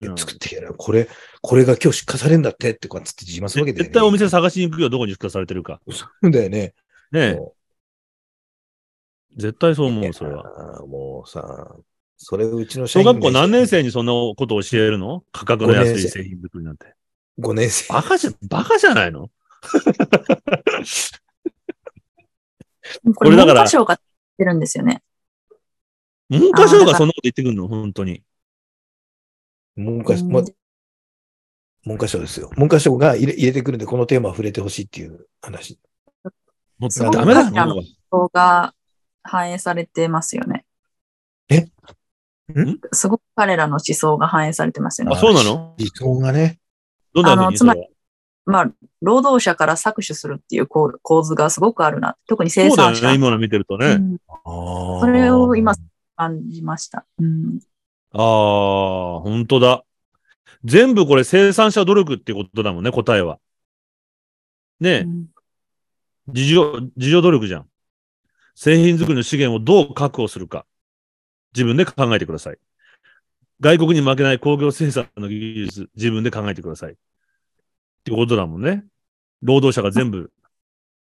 [0.00, 1.08] うん作ってきたら、これ、
[1.42, 3.84] これが今日出荷されるんだってってこうやって自慢するわけだよね。
[3.84, 5.80] 絶対お店探しに行くよ、どこに出荷されてるか。
[5.90, 6.74] そうだよね。
[7.12, 7.54] ねえも
[9.36, 10.84] 絶対そうう思う、それは。
[10.86, 11.76] もうさ、
[12.16, 15.24] それうちの社員小学校何年生生にそんなことを教えるの？
[15.32, 16.94] 価格の安い製品作りなんて。
[17.38, 17.92] ?5 年生。
[17.92, 19.30] バカじゃ、バカじゃないの？
[23.14, 23.98] これ、だから文科省が言っ
[24.38, 25.02] てるんですよね。
[26.28, 27.66] 文科省がそんなこと言ってくるの？
[27.68, 28.22] 本当に。
[29.76, 30.42] 文科省、うんま
[31.84, 32.50] 文科省ですよ。
[32.56, 35.80] 文科省が入れ入れてくるんで、このテーマは触れてほしいっていう話。
[36.78, 37.82] もうダメだもう
[39.22, 40.64] 反映されてますよね。
[41.48, 41.66] え？
[42.92, 45.18] すごく彼らの思想が反映されてますよねあ、。
[45.18, 45.74] そうなの？
[45.78, 46.58] 理想がね。
[47.14, 47.52] どんなの？
[47.52, 47.86] つまり
[48.44, 52.16] まあ、労働者から搾取するっていう構構図がすごくあるな。
[52.26, 52.94] 特に生産者。
[52.96, 53.86] そうだよね、今の見てるとね。
[53.86, 55.76] うんそそれを今
[56.16, 57.06] 感じました。
[57.20, 57.60] うん。
[58.12, 59.84] ああ、本当だ。
[60.64, 63.38] 全部これ生産者努力ってことだもんね、答えは。
[64.80, 65.26] ねえ、うん
[66.26, 67.66] 自助、自助努力じゃん。
[68.54, 70.66] 製品作りの資源をどう確保するか。
[71.54, 72.58] 自分で考えてください。
[73.60, 76.92] 外国に負けない工業生産の技術、自分で考えてください。
[76.92, 76.96] っ
[78.04, 78.84] てことだもんね。
[79.42, 80.32] 労働者が全部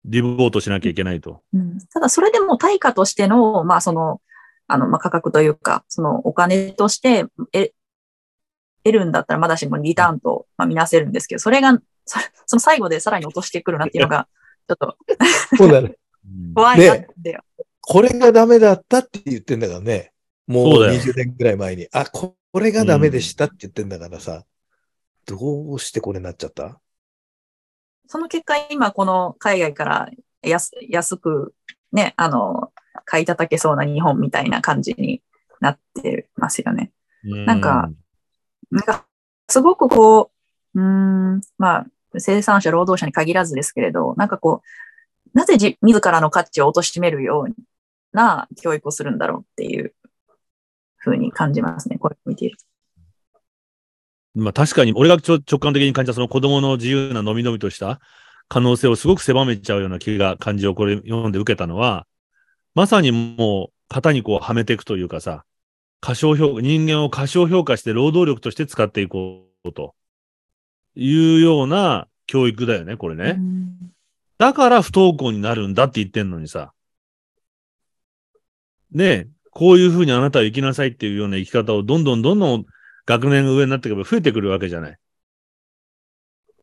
[0.05, 1.41] リボートしなきゃいけないと。
[1.53, 4.21] うんただ、それでも対価としての、まあ、その、
[4.67, 7.73] あの、まあ、価格というか、そのお金として得
[8.83, 14.27] 得るんだったらまだしもリターンと、まあ、見なせるんですけど、それが、そその最後でさらに落としてくるなっていうのが、
[14.67, 14.97] ちょっと
[15.57, 15.95] そうだね。
[16.29, 17.41] うん怖いなってよ。
[17.81, 20.13] これがダメだったって言ってんだからね。
[20.47, 21.87] もうそうだよ20年ぐらい前に。
[21.91, 24.43] あ、ここれがダメでしたって言ってんだからさ。
[25.25, 26.79] どうしてこれになっちゃった？
[28.07, 30.09] その結果、今この海外から
[30.41, 31.53] 安安く
[31.91, 32.71] ね、あの、
[33.05, 35.21] 買い叩けそうな日本みたいな感じに
[35.59, 36.91] なってますよね。
[37.23, 37.91] なんか、
[38.71, 39.05] なんか、
[39.47, 40.31] すごくこ
[40.73, 40.85] う、うー
[41.35, 41.85] ん、まあ、
[42.17, 44.67] 生産者、労働者に限らずですけれど、なんかこう、
[45.33, 47.53] なぜじ自らの価値を貶めるよう
[48.13, 49.93] な教育をするんだろうっていう
[50.97, 52.65] ふうに感じますね、これを見ていると。
[54.35, 57.99] まあ確かに、俺がちょ直感的に感じたその子供の自由なのびのびとした
[58.47, 62.05] 可能性をすごく狭めちゃうような気が、感じをこれ読んで受けたのは、
[62.75, 65.45] まさにもう型にこうはめていくというかさ、
[66.01, 69.95] 過小評価、人間を過小評価して労働力として使っていこうと
[70.95, 73.35] いうような教育だよね、これね。
[73.37, 73.91] うん
[74.39, 76.73] だから不登校になるんだって言ってんのにさ。
[78.91, 82.65] ねえ、こういうふうにあなたは生きなさいっていうような生き方をどんどんどんどん
[83.05, 84.97] 学年が上になってくれば増えてくるわけじゃない。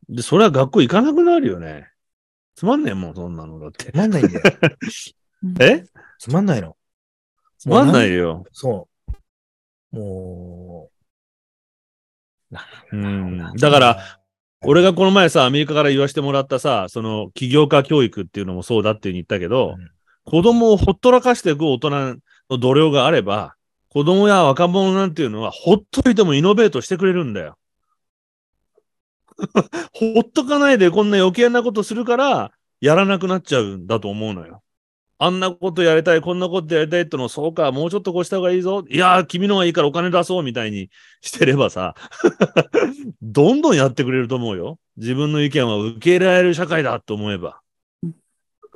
[0.09, 1.91] で、それは学校行かなくなるよね。
[2.55, 3.95] つまんねえもん、そんなのだってつ。
[3.95, 4.43] まんないんだよ。
[5.61, 5.85] え？
[6.19, 6.77] つまんないの。
[7.59, 8.45] つまんないよ。
[8.53, 8.89] そ
[9.93, 9.97] う。
[9.97, 10.91] も
[12.51, 12.57] う、
[12.93, 13.53] うん。
[13.57, 14.21] だから、、
[14.67, 19.91] 俺がこの前さ、アメリカから言わせてもらったさ、その起業家教育っていうのもそうだっていうふうに言ったけど、うん
[20.27, 21.91] 子供をほっとらかしていく大人
[22.51, 23.55] の度量があれば、
[23.89, 27.57] 子供や若者なんていうのはほっといてもイノベートしてくれるんだよ。
[29.95, 34.63] ほっとかないでこんな余計なことするから、やらなくなっちゃうんだと思うのよ。
[35.19, 38.85] あんなことやりたい、こんなことやりたいっての、そうか、もうちょっとこうした方がいいぞ。
[38.89, 40.91] いやー、君の方がいいからお金出そうみたいに
[41.23, 41.95] してればさ、
[43.23, 44.79] どんどんやってくれると思うよ。
[44.99, 47.61] 自分の意見は受け入れられる社会だと思えば。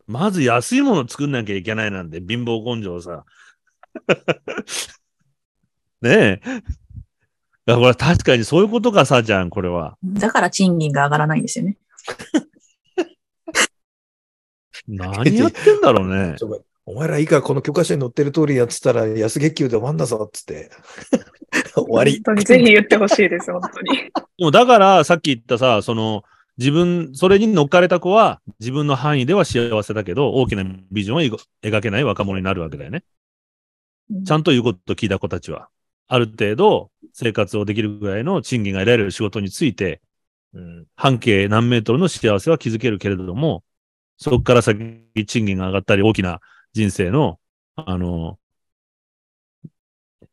[0.06, 3.24] まず安いもの作んなきゃいけないなんて、貧乏根性さ。
[6.00, 6.40] ねえ。
[7.66, 9.98] だから確かにそういうことかさ、じゃん、これは。
[10.02, 11.76] だから賃金が上がらないんですよね。
[14.88, 16.36] 何やってんだろうね。
[16.86, 20.70] お前らいいか、この教科書に載ってる通りやってたら安月給で終わんだぞ、つって。
[21.74, 22.14] 終わり。
[22.14, 23.98] 本当にぜひ言ってほしいです、本当に。
[24.38, 26.24] でもだから、さっき言ったさ、その、
[26.58, 33.04] 自分、それに乗っかれた子は、自分の範囲では幸せだけど、大きなビジョンを描けない若者になるわけだよね。
[34.26, 35.68] ちゃんと言うことを聞いた子たちは。
[36.08, 40.00] ある程度、生活をできるぐらいの賃金が得られる仕事について、
[40.52, 40.86] うん。
[40.96, 43.62] 半径何メートルの幸せは築けるけれども、
[44.20, 46.40] そこから先、賃金が上がったり、大きな
[46.74, 47.40] 人生の、
[47.74, 48.38] あの、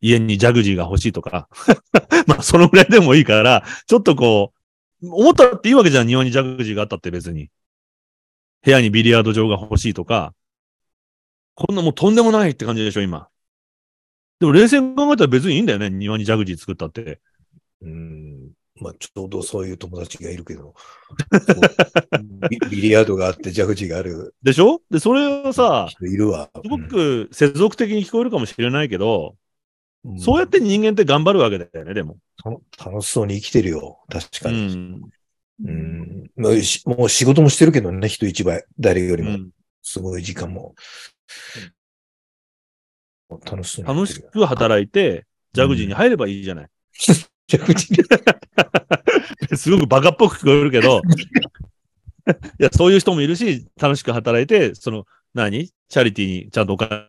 [0.02, 1.48] 家にジャグジーが欲しいとか、
[2.28, 4.54] まあ、そのぐらいでもいいから、ちょっとこ
[5.02, 7.50] う、思ったっていいわけじゃん、庭にジャグジーがあったって別に。
[8.64, 10.34] 部屋にビリヤード場が欲しいとか、
[11.56, 13.30] こんなもうとんでもないって感じでしょ、今。
[14.40, 17.22] でも冷静に考えたら別にいいんだよね、庭にジャグジー作ったって。
[18.80, 20.74] まあ、ちょうどそういう友達がいるけど。
[22.50, 24.82] ビビリヤードがあって、ジャグジーがあるでしょ？
[24.90, 26.50] で、それはさ、人いるわ。
[26.64, 29.36] すごく接続的に聞こえるかもしれないけど、
[30.04, 32.18] うんそうやって人間って頑張るわけだよね、でも。
[32.78, 34.00] た楽しそうに生きてるよ。
[34.08, 34.76] 確かうに。
[34.76, 35.02] ん。
[35.66, 36.32] うん。
[36.38, 38.64] まあしもう仕事もしてるけどね、人一倍。
[38.80, 39.32] 誰よりも。
[39.32, 39.50] うん
[39.90, 40.76] すごい時間も。
[43.30, 44.22] 楽しそうに楽し。
[44.22, 46.70] く働いて、ジャグジーに入ればいいじゃない。
[49.56, 51.02] すごくバカっぽく聞こえるけど、
[52.60, 55.72] いや、そういう人もいるし、楽しく働いて、その、何？
[55.88, 57.08] チャリティーにちゃんとお金、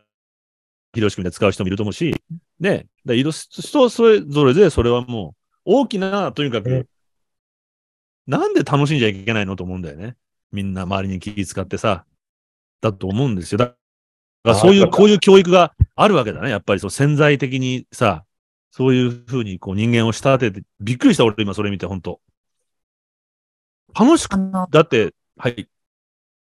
[0.93, 2.15] 広しくみで使う人もいると思うし、
[2.59, 2.87] ね。
[3.05, 5.35] だいろ人それぞれで、それはも
[5.65, 6.87] う、大きな、とにかうんく、
[8.27, 10.15] なんで楽しんじゃいけないのと思うんだよね。
[10.53, 12.05] みんな周りに気遣ってさ、
[12.79, 13.57] だと思うんですよ。
[13.57, 13.75] だか
[14.45, 16.49] らそういう、あこういう教育があるわけだね。
[16.49, 18.23] やっぱりそう潜在的にさ、
[18.71, 22.19] そういうふうにこう人間を仕立てて、びっくりした俺今それ見て、本当
[23.97, 24.37] 楽しく、
[24.69, 25.67] だって、はい。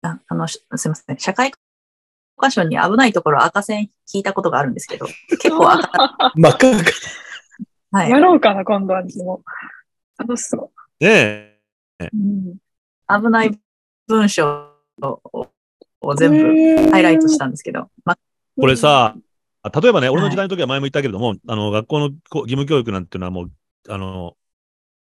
[0.02, 1.18] ああの、しすみません。
[1.18, 1.52] 社会
[2.36, 6.66] 科書に危ないところ赤線引いたことがあるんですけど、 結構赤、 真っ赤。
[7.92, 8.18] はいや。
[8.18, 10.22] ろうかな、今度はもう。
[10.22, 11.60] 楽しそねえ。
[12.00, 12.08] う。
[12.12, 12.56] うん
[13.08, 13.58] 危ない
[14.06, 14.70] 文章
[15.02, 15.20] を
[16.00, 18.16] を全部ハイライトしたんですけど、ま、
[18.56, 19.18] これさ、あ
[19.62, 23.52] 例えばね、俺のはい時代の時は前も言ったけれども、あの、学校のこ義務教育なんていうのはもう、
[23.88, 24.36] あの、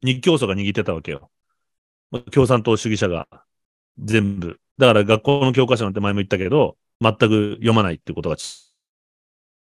[0.03, 1.31] 日教組が握ってたわけよ。
[2.11, 3.27] ま共産党主義者が
[3.99, 4.59] 全部。
[4.77, 8.67] だから学校の教科書なんて前も言ったけど、全く読まないってことがち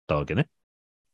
[0.03, 0.47] ったわけね。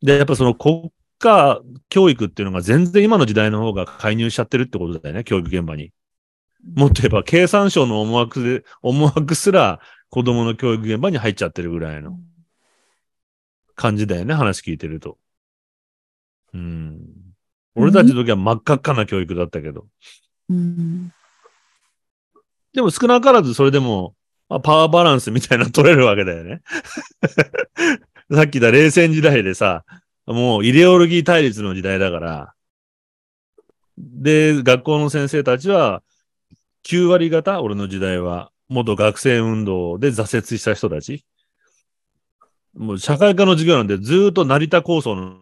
[0.02, 5.92] で、やっぱその国家教育っていうのが全然今の時代の方が介入しちゃってるってことだよね、教育現場に。
[6.76, 12.20] もっと言えば経産省の思惑で、思惑すら子供の教育現場に入っちゃってるぐらいの
[13.82, 15.18] 感じだよね、話聞いてると。
[16.54, 17.00] うん。
[17.74, 19.88] 俺たちの時は真っ赤っかな教育だったけど。
[20.50, 21.12] うん、
[22.74, 24.14] でも少なからずそれでも、
[24.50, 26.62] まあ、パワーバランスみたいなの取れるわけだよね。
[28.32, 29.84] さっき言った冷戦時代でさ、
[30.28, 32.54] もうイデオロギー対立の時代だから。
[33.98, 36.04] で、学校の先生たちは、
[36.84, 41.26] 9割方、俺の時代は、元学生運動で挫折した人たち。
[42.76, 45.38] もう社会科の授業なんでずっと成田構想の、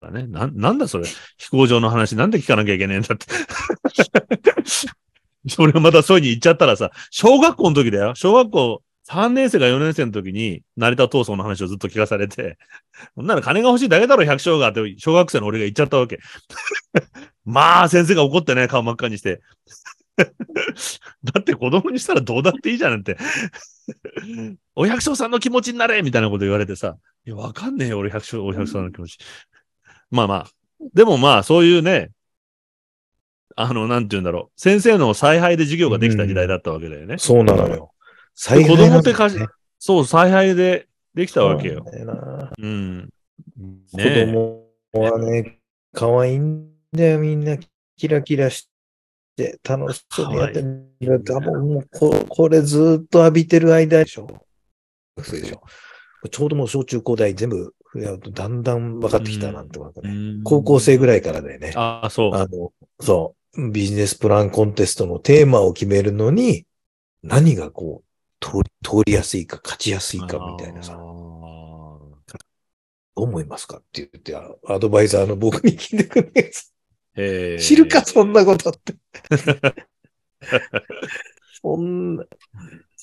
[0.00, 0.26] だね。
[0.26, 1.04] な、なんだそれ。
[1.38, 3.26] 飛行場の話なんで聞かなきゃいけねえんだって。
[5.48, 8.14] それをまたそういうに言っちゃったらさ、小学校の時だよ。
[8.14, 12.58] 小学校3年生か4年生の時に、成田闘争の話をずっと聞かされて、
[13.14, 16.20] そんなの金が欲しいだけだろ、百姓がって、小学生の俺が言っちゃったわけ。
[17.44, 19.40] まあ、先生が怒ってね、顔真っ赤にして。
[20.16, 23.16] だって子供にしたらどうだっていいじゃんって。
[24.74, 26.96] お百姓さんの気持ちになれみたいなこと言われてさ、
[27.26, 29.18] いや、わかんねえよ、俺百姓、お百姓さんの気持ち。
[30.10, 30.46] まあまあ、
[30.94, 32.10] でもまあ、そういうね、
[33.54, 34.60] あの、なんて言うんだろう。
[34.60, 37.18] 先生の采配で授業ができた時代だったわけだよね。
[37.18, 37.92] そうなのよ。
[38.34, 39.46] 子供ってかしね、
[39.78, 41.84] そう、采配でできたわけよ。
[41.86, 42.14] そうな
[42.58, 43.08] ん
[43.92, 45.58] ねえ供はね、
[45.92, 47.58] 可愛いんだよ、みんな。
[47.96, 48.68] キラキラし
[49.36, 50.62] て、楽しそうにやって
[51.00, 54.46] る多分もうこ、これずっと浴びてる間でしょ。
[55.16, 55.62] 学生でしょ。
[56.30, 57.74] ちょうどもう小中高大全部
[58.32, 61.72] だんだん分かってきたなんてわかる、うん高校生ぐらいからだよね。
[61.76, 62.34] ああ、そう。
[62.34, 66.64] あの、そう、ビジネスプランコンテストのテーマを決めるのに、
[67.22, 72.22] 何がこう、通り、通りやすいか、勝ちやすいかみたいなさ、あどー
[73.16, 76.74] う思いますかって言って、あアドバイザーの僕に聞いてくるんです。
[77.14, 78.94] へえ知るか、そんなことって。
[81.62, 82.24] そんな、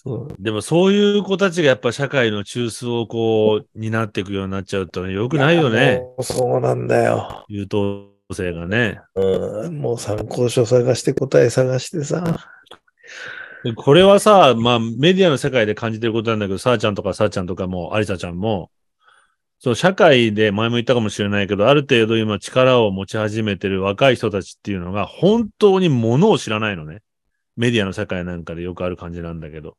[0.02, 0.36] そう。
[0.40, 6.02] でもそういう子たちがやっぱ社会の中枢をこう、担っていくようになっちゃうとね、よくないよやね。
[6.22, 7.44] そうなんだよ。
[7.50, 9.02] 優等生がね。
[9.16, 12.24] うん、もう参考書探して答え探してさ。
[13.66, 18.72] でこれはさ、まあメディアの世界で感じてることなんだけど、さあちゃんとかさあちゃんとかも、ありさちゃんも、
[19.60, 27.02] そう、社会で前も言ったかもしれないけど、ある程度今力を持ち始めてる若い人たちっていうのが、本当にものを知らないのね。
[27.58, 29.76] メディアの世界なんかでよくある感じなんだけど。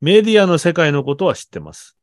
[0.00, 1.96] メディアの世界のことは知ってます。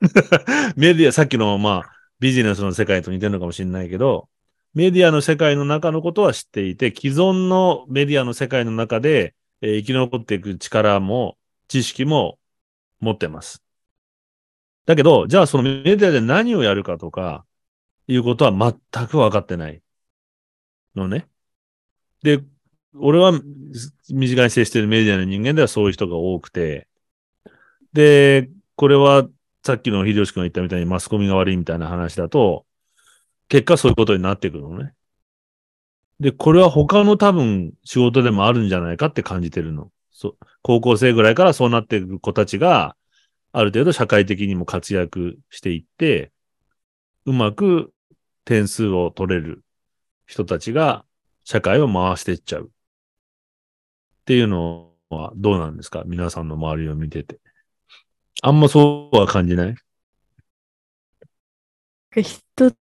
[0.76, 4.28] メディア、さっきの、まあ、ビジネスの世界と似てるのかもしれないけど、
[4.74, 12.38] メディアの世界の中のことは知っていて、既存のメディアの世界の中で、えー生き残っていく力も、知識も
[13.00, 13.62] 持ってます。
[14.86, 17.44] だけど、じゃあそのメディアで何をやるかとか、
[18.08, 19.82] いうことは全く分かってない
[20.94, 21.28] のね。
[22.22, 22.42] で、
[22.94, 23.32] 俺は
[24.10, 26.88] 身近に接しているメディアの人間ではそういう人が多くて、
[27.92, 29.26] で、これは
[29.64, 32.66] さっきの秀吉君が言ったみたいにマスコミが悪いみたいな話だと、
[33.48, 34.92] 結果そういうことになってくるのね。
[36.20, 39.90] で、これは他の多分仕事でもあるんじゃないかって感じてるの。
[40.10, 42.96] そ高校生ぐらいからそうなっていく子たちが、
[43.52, 46.32] ある程度社会的にも活躍していって、
[47.26, 47.92] うまく
[48.44, 49.62] 点数を取れる
[50.26, 51.04] 人たちが
[51.44, 52.71] 社会を回していっちゃう。
[54.22, 56.04] っていうのはどうなんですか？
[56.06, 57.40] 皆さんの周りを見てて。
[58.40, 59.74] あんまそうは感じない？
[62.22, 62.72] 一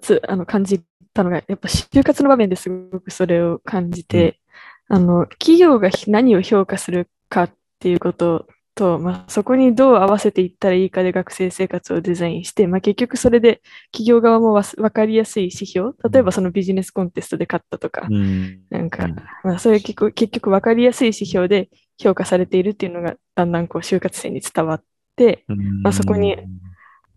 [0.00, 0.82] つあの感じ
[1.12, 4.40] たのが、やっぱ就活の場面ですごくそれを感じて、
[4.88, 13.62] あの企業が何を評価するかっていうことと、まあ、そこにどう合わせていったらいいかで学生生活をデザインして、まあ、結局それで
[13.92, 18.60] 企業側も分かりやすい指標、例えばそのビジネスコンテストで勝ったとか、うん。
[18.70, 21.68] なんかうん、まあ、それ結局、結局分かりやすい指標で
[21.98, 24.82] 評価されているっていうのがだんだんこう就活生に伝わっ
[25.16, 25.44] て、
[25.82, 26.36] まあそこに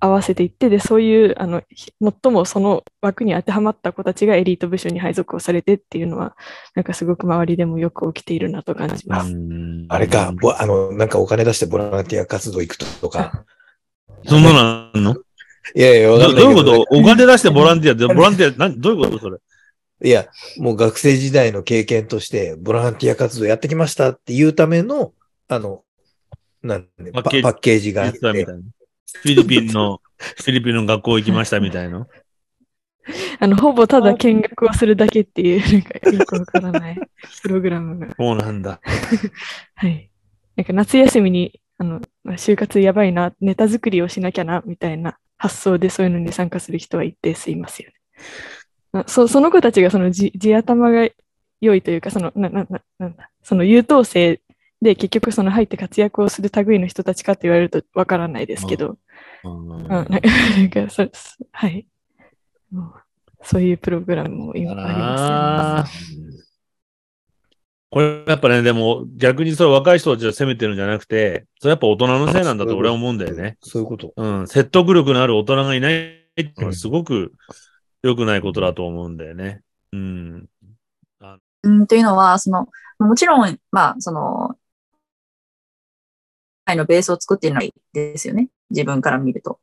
[0.03, 1.93] 合わせていって、で、そういう、あの、ひ
[2.23, 6.35] 最もその枠に当てはまった子たちがエリート部署に配属をされてっていうのは、
[6.75, 9.31] なんかすごく周りでもよく起きているなと感じます。
[9.31, 13.45] うんあれか、ぼあの、なんかお金出してボランティア活動行くとか。
[14.27, 15.15] そんなのあんの？
[15.75, 16.81] いやいや、どどどういうこと？
[16.91, 19.37] お金出してボランティアって、ボランティア、なんどういうことそれ？
[20.03, 20.27] いや、
[20.57, 25.13] もう学生時代の経験として、ボランティア活動やってきましたっていうための、
[25.47, 25.83] あの、
[26.61, 28.82] なんでパパッケージがあって言ってたみたいな。
[29.11, 32.07] フィリピンの、フィリピンの学校行きましたみたいな。
[33.39, 36.99] あの、ほぼただ見学をするだけっていう、なんかよくわからない
[37.41, 38.15] プログラムが。
[38.17, 38.79] そうなんだ。
[39.75, 40.09] はい。
[40.55, 47.95] なんか夏休みに、あの、まあ就活やばいな、ネタ作りをしなきゃな、みたいな発想でそういうのに参加する人は一定数いますよね。
[48.93, 51.09] まあそその子たちがその地地頭が
[51.59, 54.39] 良いというか、その、な、な、ななんだ、その優等生
[54.83, 58.97] で結局その入って活躍をする類の人たちかと言われるとわからないですけど、
[59.43, 61.09] うんうん、なんか、なんかそそ
[61.51, 61.87] はい。
[63.41, 66.27] そういうプログラムも今ありあますよね。
[66.27, 66.43] ー
[67.93, 73.57] これやっぱね、でも逆にそれ若い人たちを責めてるんじゃなくて、それやっぱ大人のせいなんだと俺は思うんだよね。
[73.61, 74.13] そういうこと。
[74.17, 74.47] うん。
[74.47, 75.99] 説得力のある大人がいないっ
[76.33, 77.33] ていうのはすごく
[78.01, 79.61] 良くないことだと思うんだよね。
[79.91, 80.49] うん。
[81.63, 82.67] うん、というのは、その、
[82.99, 84.42] もちろん、まあ、その、
[86.65, 88.49] 愛のベースを作っているのはいいですよね。
[88.69, 89.59] 自分から見ると。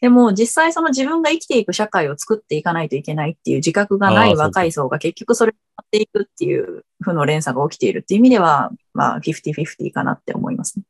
[0.00, 10.84] でも、実際その自分が生きていく社会を作っていかないといけないっていう自覚がない若い層が結局それをやっていくっていう負の連鎖が起きているっていう意味では、まあ、50-50かなって思いますね。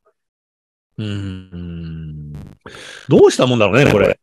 [0.99, 2.33] うん。
[3.09, 4.21] どうしたもんだろうね、これ。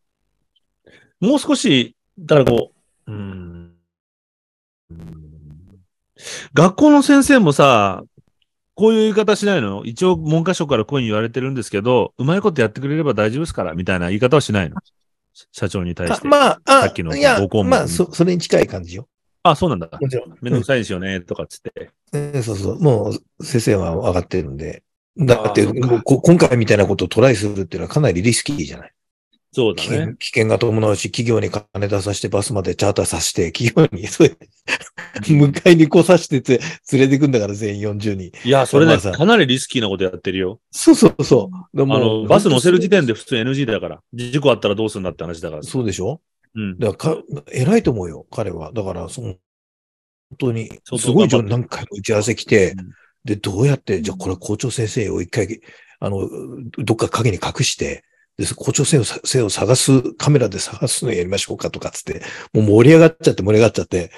[1.20, 2.72] もう少し、だからこ
[3.08, 3.74] う、うん。
[6.54, 8.04] 学校の先生もさ、
[8.78, 9.84] こういう言い方しないの？
[9.86, 14.78] 一応文科省からこういうに言われてるんですけど、うまいことやってくれれば大丈夫ですから、みたいな言い方はしないの？
[15.52, 16.28] 社長に対して。
[16.28, 19.08] あまあ、あさっきのいやご項、目まあ、そ、それに近い感じよ。
[19.42, 19.90] あ、そうなんだ。
[20.00, 20.38] もちろん。
[20.42, 21.90] めんどくさいですよね、とかっつって。
[22.12, 22.80] うんそうそう。
[22.80, 24.84] もう、先生は分かってるんで。
[25.18, 28.92] だって、今回みたいなことをトライするっていうのはかなりリスキーじゃない？
[29.58, 30.16] 危そうだね険。
[30.16, 34.38] 危険が伴うし、企業に金出させて、バスまでチャーターさせて、 企業に、そういう、
[35.22, 36.60] 迎えに来させてつ
[36.96, 38.32] 連れてくんだから、全員40人。
[38.44, 40.60] いや、それね、かなりリスキーなことやってるよ。
[40.72, 41.78] そうそうそう。
[41.78, 44.02] であもの、バス乗せる時点で普通 NG だから。
[44.14, 45.64] 事故あったらどうするんだって話だから。
[45.64, 46.22] そうでしょ？
[46.56, 46.78] うん。
[46.78, 48.72] だからか、偉いと思うよ、彼は。
[48.74, 52.90] だから、その、本当に、すごい何回も打ち合わせ来て、うん
[53.26, 55.60] で、どうやって、じゃあこれ校長先生を一回、
[56.00, 56.30] あの、
[56.78, 58.06] どっか影に隠して、
[58.38, 62.22] で、校長先生を探す、カメラで探すのやりましょうかとかつって、
[62.54, 64.12] もう盛り上がっちゃって盛り上がっちゃって、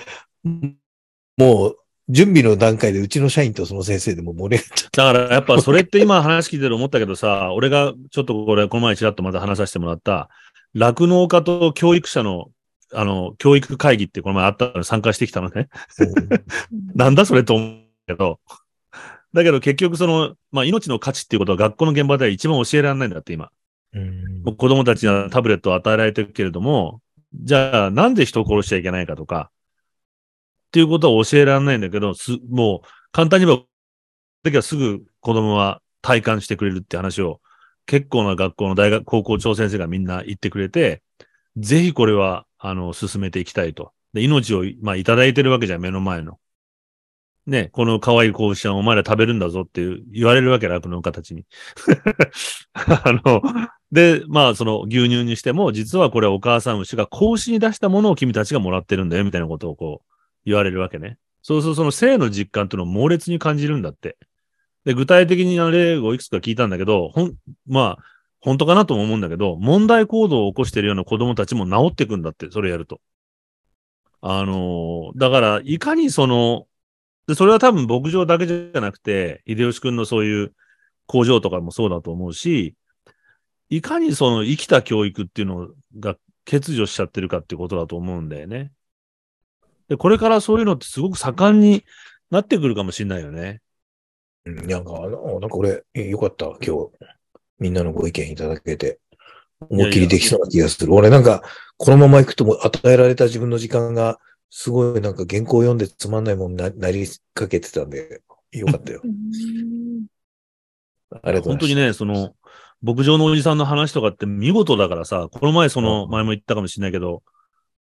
[1.37, 1.77] もう、
[2.09, 4.97] 準備の段階でうちの社員とその先生でも盛り上がっちゃって。
[4.97, 10.29] だからやっぱそれって今話聞いてる思ったけどさ、俺がちょっとこれ、この前ちらっとまた話させてもらった、
[10.73, 12.47] 酪農家と教育者の、
[12.93, 15.69] あの、教育会議ってこの前あったのに参加してきたのね。
[16.95, 18.39] なんだそれと思うけど。
[19.31, 23.51] だけど結局その、まあ命の価値っていうことは学校の現場では一番教えられないんだって今。
[23.93, 27.01] うん子供たちにはタブレットを与えられてるけれども、
[27.33, 29.51] じゃあなんで人を殺しちゃいけないかとか、
[30.67, 33.63] っていうことは教えられないんだけど、す、もう簡単に言えば、
[34.43, 37.41] 時はすぐ子供は体感してくれるって話を、
[37.85, 41.01] 結構な学校の大学、高校長先生がみんな言ってくれて、
[41.57, 43.93] ぜひこれは、あの、進めていきたいと。
[44.13, 46.39] で、命を、まあ、いただいてるわけじゃん、目の前の。
[47.47, 51.45] ね、この可愛い子牛はお前ら食べるんだぞっていう言われるわけ、酪農家たちに。
[52.73, 53.41] あの、
[53.91, 60.13] で、まあ、その牛乳にしても、実はこれお母さん牛が子に出したものを君たちがもらってるんだよ、みたいなことをこう、
[60.45, 61.17] 言われるわけね。
[61.41, 64.17] そうするとその性の実感っていうのを猛烈に感じるんだって。
[64.85, 67.35] で、具体的に例をいくつか聞いたんだけど、ほん、
[67.67, 68.03] まあ、
[68.41, 73.01] 本当かなとも思うんだけど、問題行動を起こしているような子供たちも治っていくんだって、それやると。
[74.21, 76.67] あのーだから、いかにその、
[77.27, 80.53] で、それは多分牧場だけじゃなくて、秀吉くんのそういう
[81.05, 82.75] 工場とかもそうだと思うし、
[83.69, 86.15] いかにその生きた教育っていうのが
[86.45, 88.71] 欠如しちゃってるかっていうことだと思うんだよね。
[89.87, 91.85] で、これからそういうのってすごく盛んに
[92.31, 93.61] なってくるかもしれないよね。
[94.45, 96.89] うんなんか、あのなんか俺、えよかった、今日、
[97.59, 98.99] みんなのご意見いただけて、
[99.59, 100.93] 思いっきりできそうな気がする。
[100.93, 101.43] 俺なんか、
[101.77, 109.01] このまま行くともう与えられた自分の時間が、すごいなんか原稿を読んでつまんないもんななりかけてたんで、よかったよ。
[111.11, 111.49] ありがとうございます。
[111.49, 112.35] 本当にね、その、
[112.81, 117.23] 牧場のおじさんの話とかって見事だからさ、この前その、うん前も言ったかもしれないけど、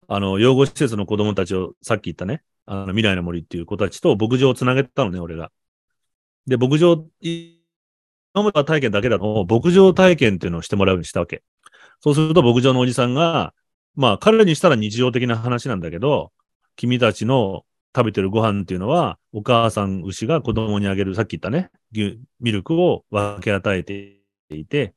[0.09, 5.53] あの、養護施設の子供たちを、さっき言ったね、あの、未来の森っていう子たちと牧場をつなげたのね、俺が。
[6.47, 7.59] で、牧場、い
[8.35, 11.43] 今までは体験だけだと、牧場体験っていうのをしてもらうようにしたわけ。
[12.01, 13.55] そうすると牧場のおじさんが、
[13.95, 16.33] まあ彼にしたら日常的な話なんだけど、
[16.77, 17.65] 君たちの
[17.97, 24.18] 食べてるご飯っていうのは、お母さん牛が子供にあげる、さっき言ったね、牛、ミルクを分け与えて
[24.57, 24.95] いて、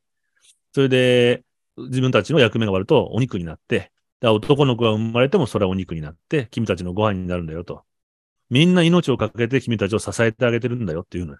[0.73, 1.43] それで
[1.77, 7.83] 自分たちの役目が終わるとお肉になって、で男の子が生まれてもそれはお肉になって、君たちのご飯になるんだよと。
[8.49, 11.37] みんな命をかけて君たちを支えてあげてるんだよっていうの。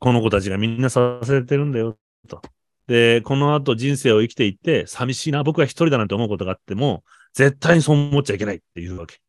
[0.00, 1.98] この子たちがみんな支えてるんだよ
[2.28, 2.40] と。
[2.86, 9.20] で、この後人生を生きていって、寂しいな、僕は一人だなんて思うことがあっても、絶対にそう思っちゃいけないっていうわけ。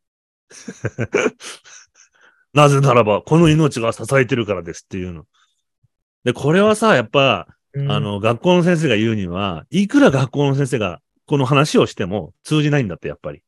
[2.54, 5.26] なぜならば、この命が支えてるからですっていうの。
[6.26, 7.92] で、これはさ、やっぱ、うん。
[7.92, 13.42] あ、の、学校の先生が言うには、いくら学校の先生がこの話をしても通じないんだって、やっぱり。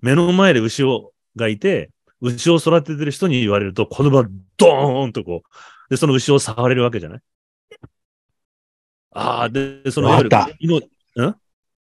[0.00, 1.90] 目の前で牛をがいて、
[2.20, 5.48] 牛を育ててる人に言われると、子供はドーンとこう、
[5.90, 7.20] で、その牛を触れるわけじゃない？
[9.12, 10.50] ああ、で、その、わかった。
[11.16, 11.34] うん？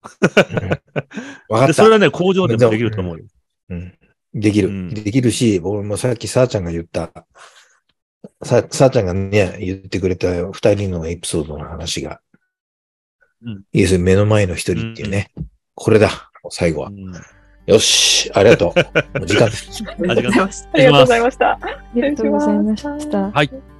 [1.49, 1.75] わかで、った。
[1.75, 3.25] それはね、工場でもできると思うよ。
[3.71, 3.99] うん。
[4.35, 4.91] できる、うん。
[4.91, 7.11] できるし、僕もさっきさあちゃんが言った、
[8.43, 12.21] さ、さあちゃんがね、言ってくれた二人のエピソードの話が、
[13.43, 15.31] うんいいですよ、目の前の一人っていうね。
[15.75, 16.93] これだ、最後はう。
[16.93, 17.13] ん
[17.67, 18.81] よし、ありがとう
[19.27, 19.85] 時間です。
[19.87, 20.69] ありがとうございました。
[20.73, 21.51] ありがとうございました。
[21.51, 21.59] あ
[21.95, 23.31] りがとうございました。
[23.31, 23.78] はい。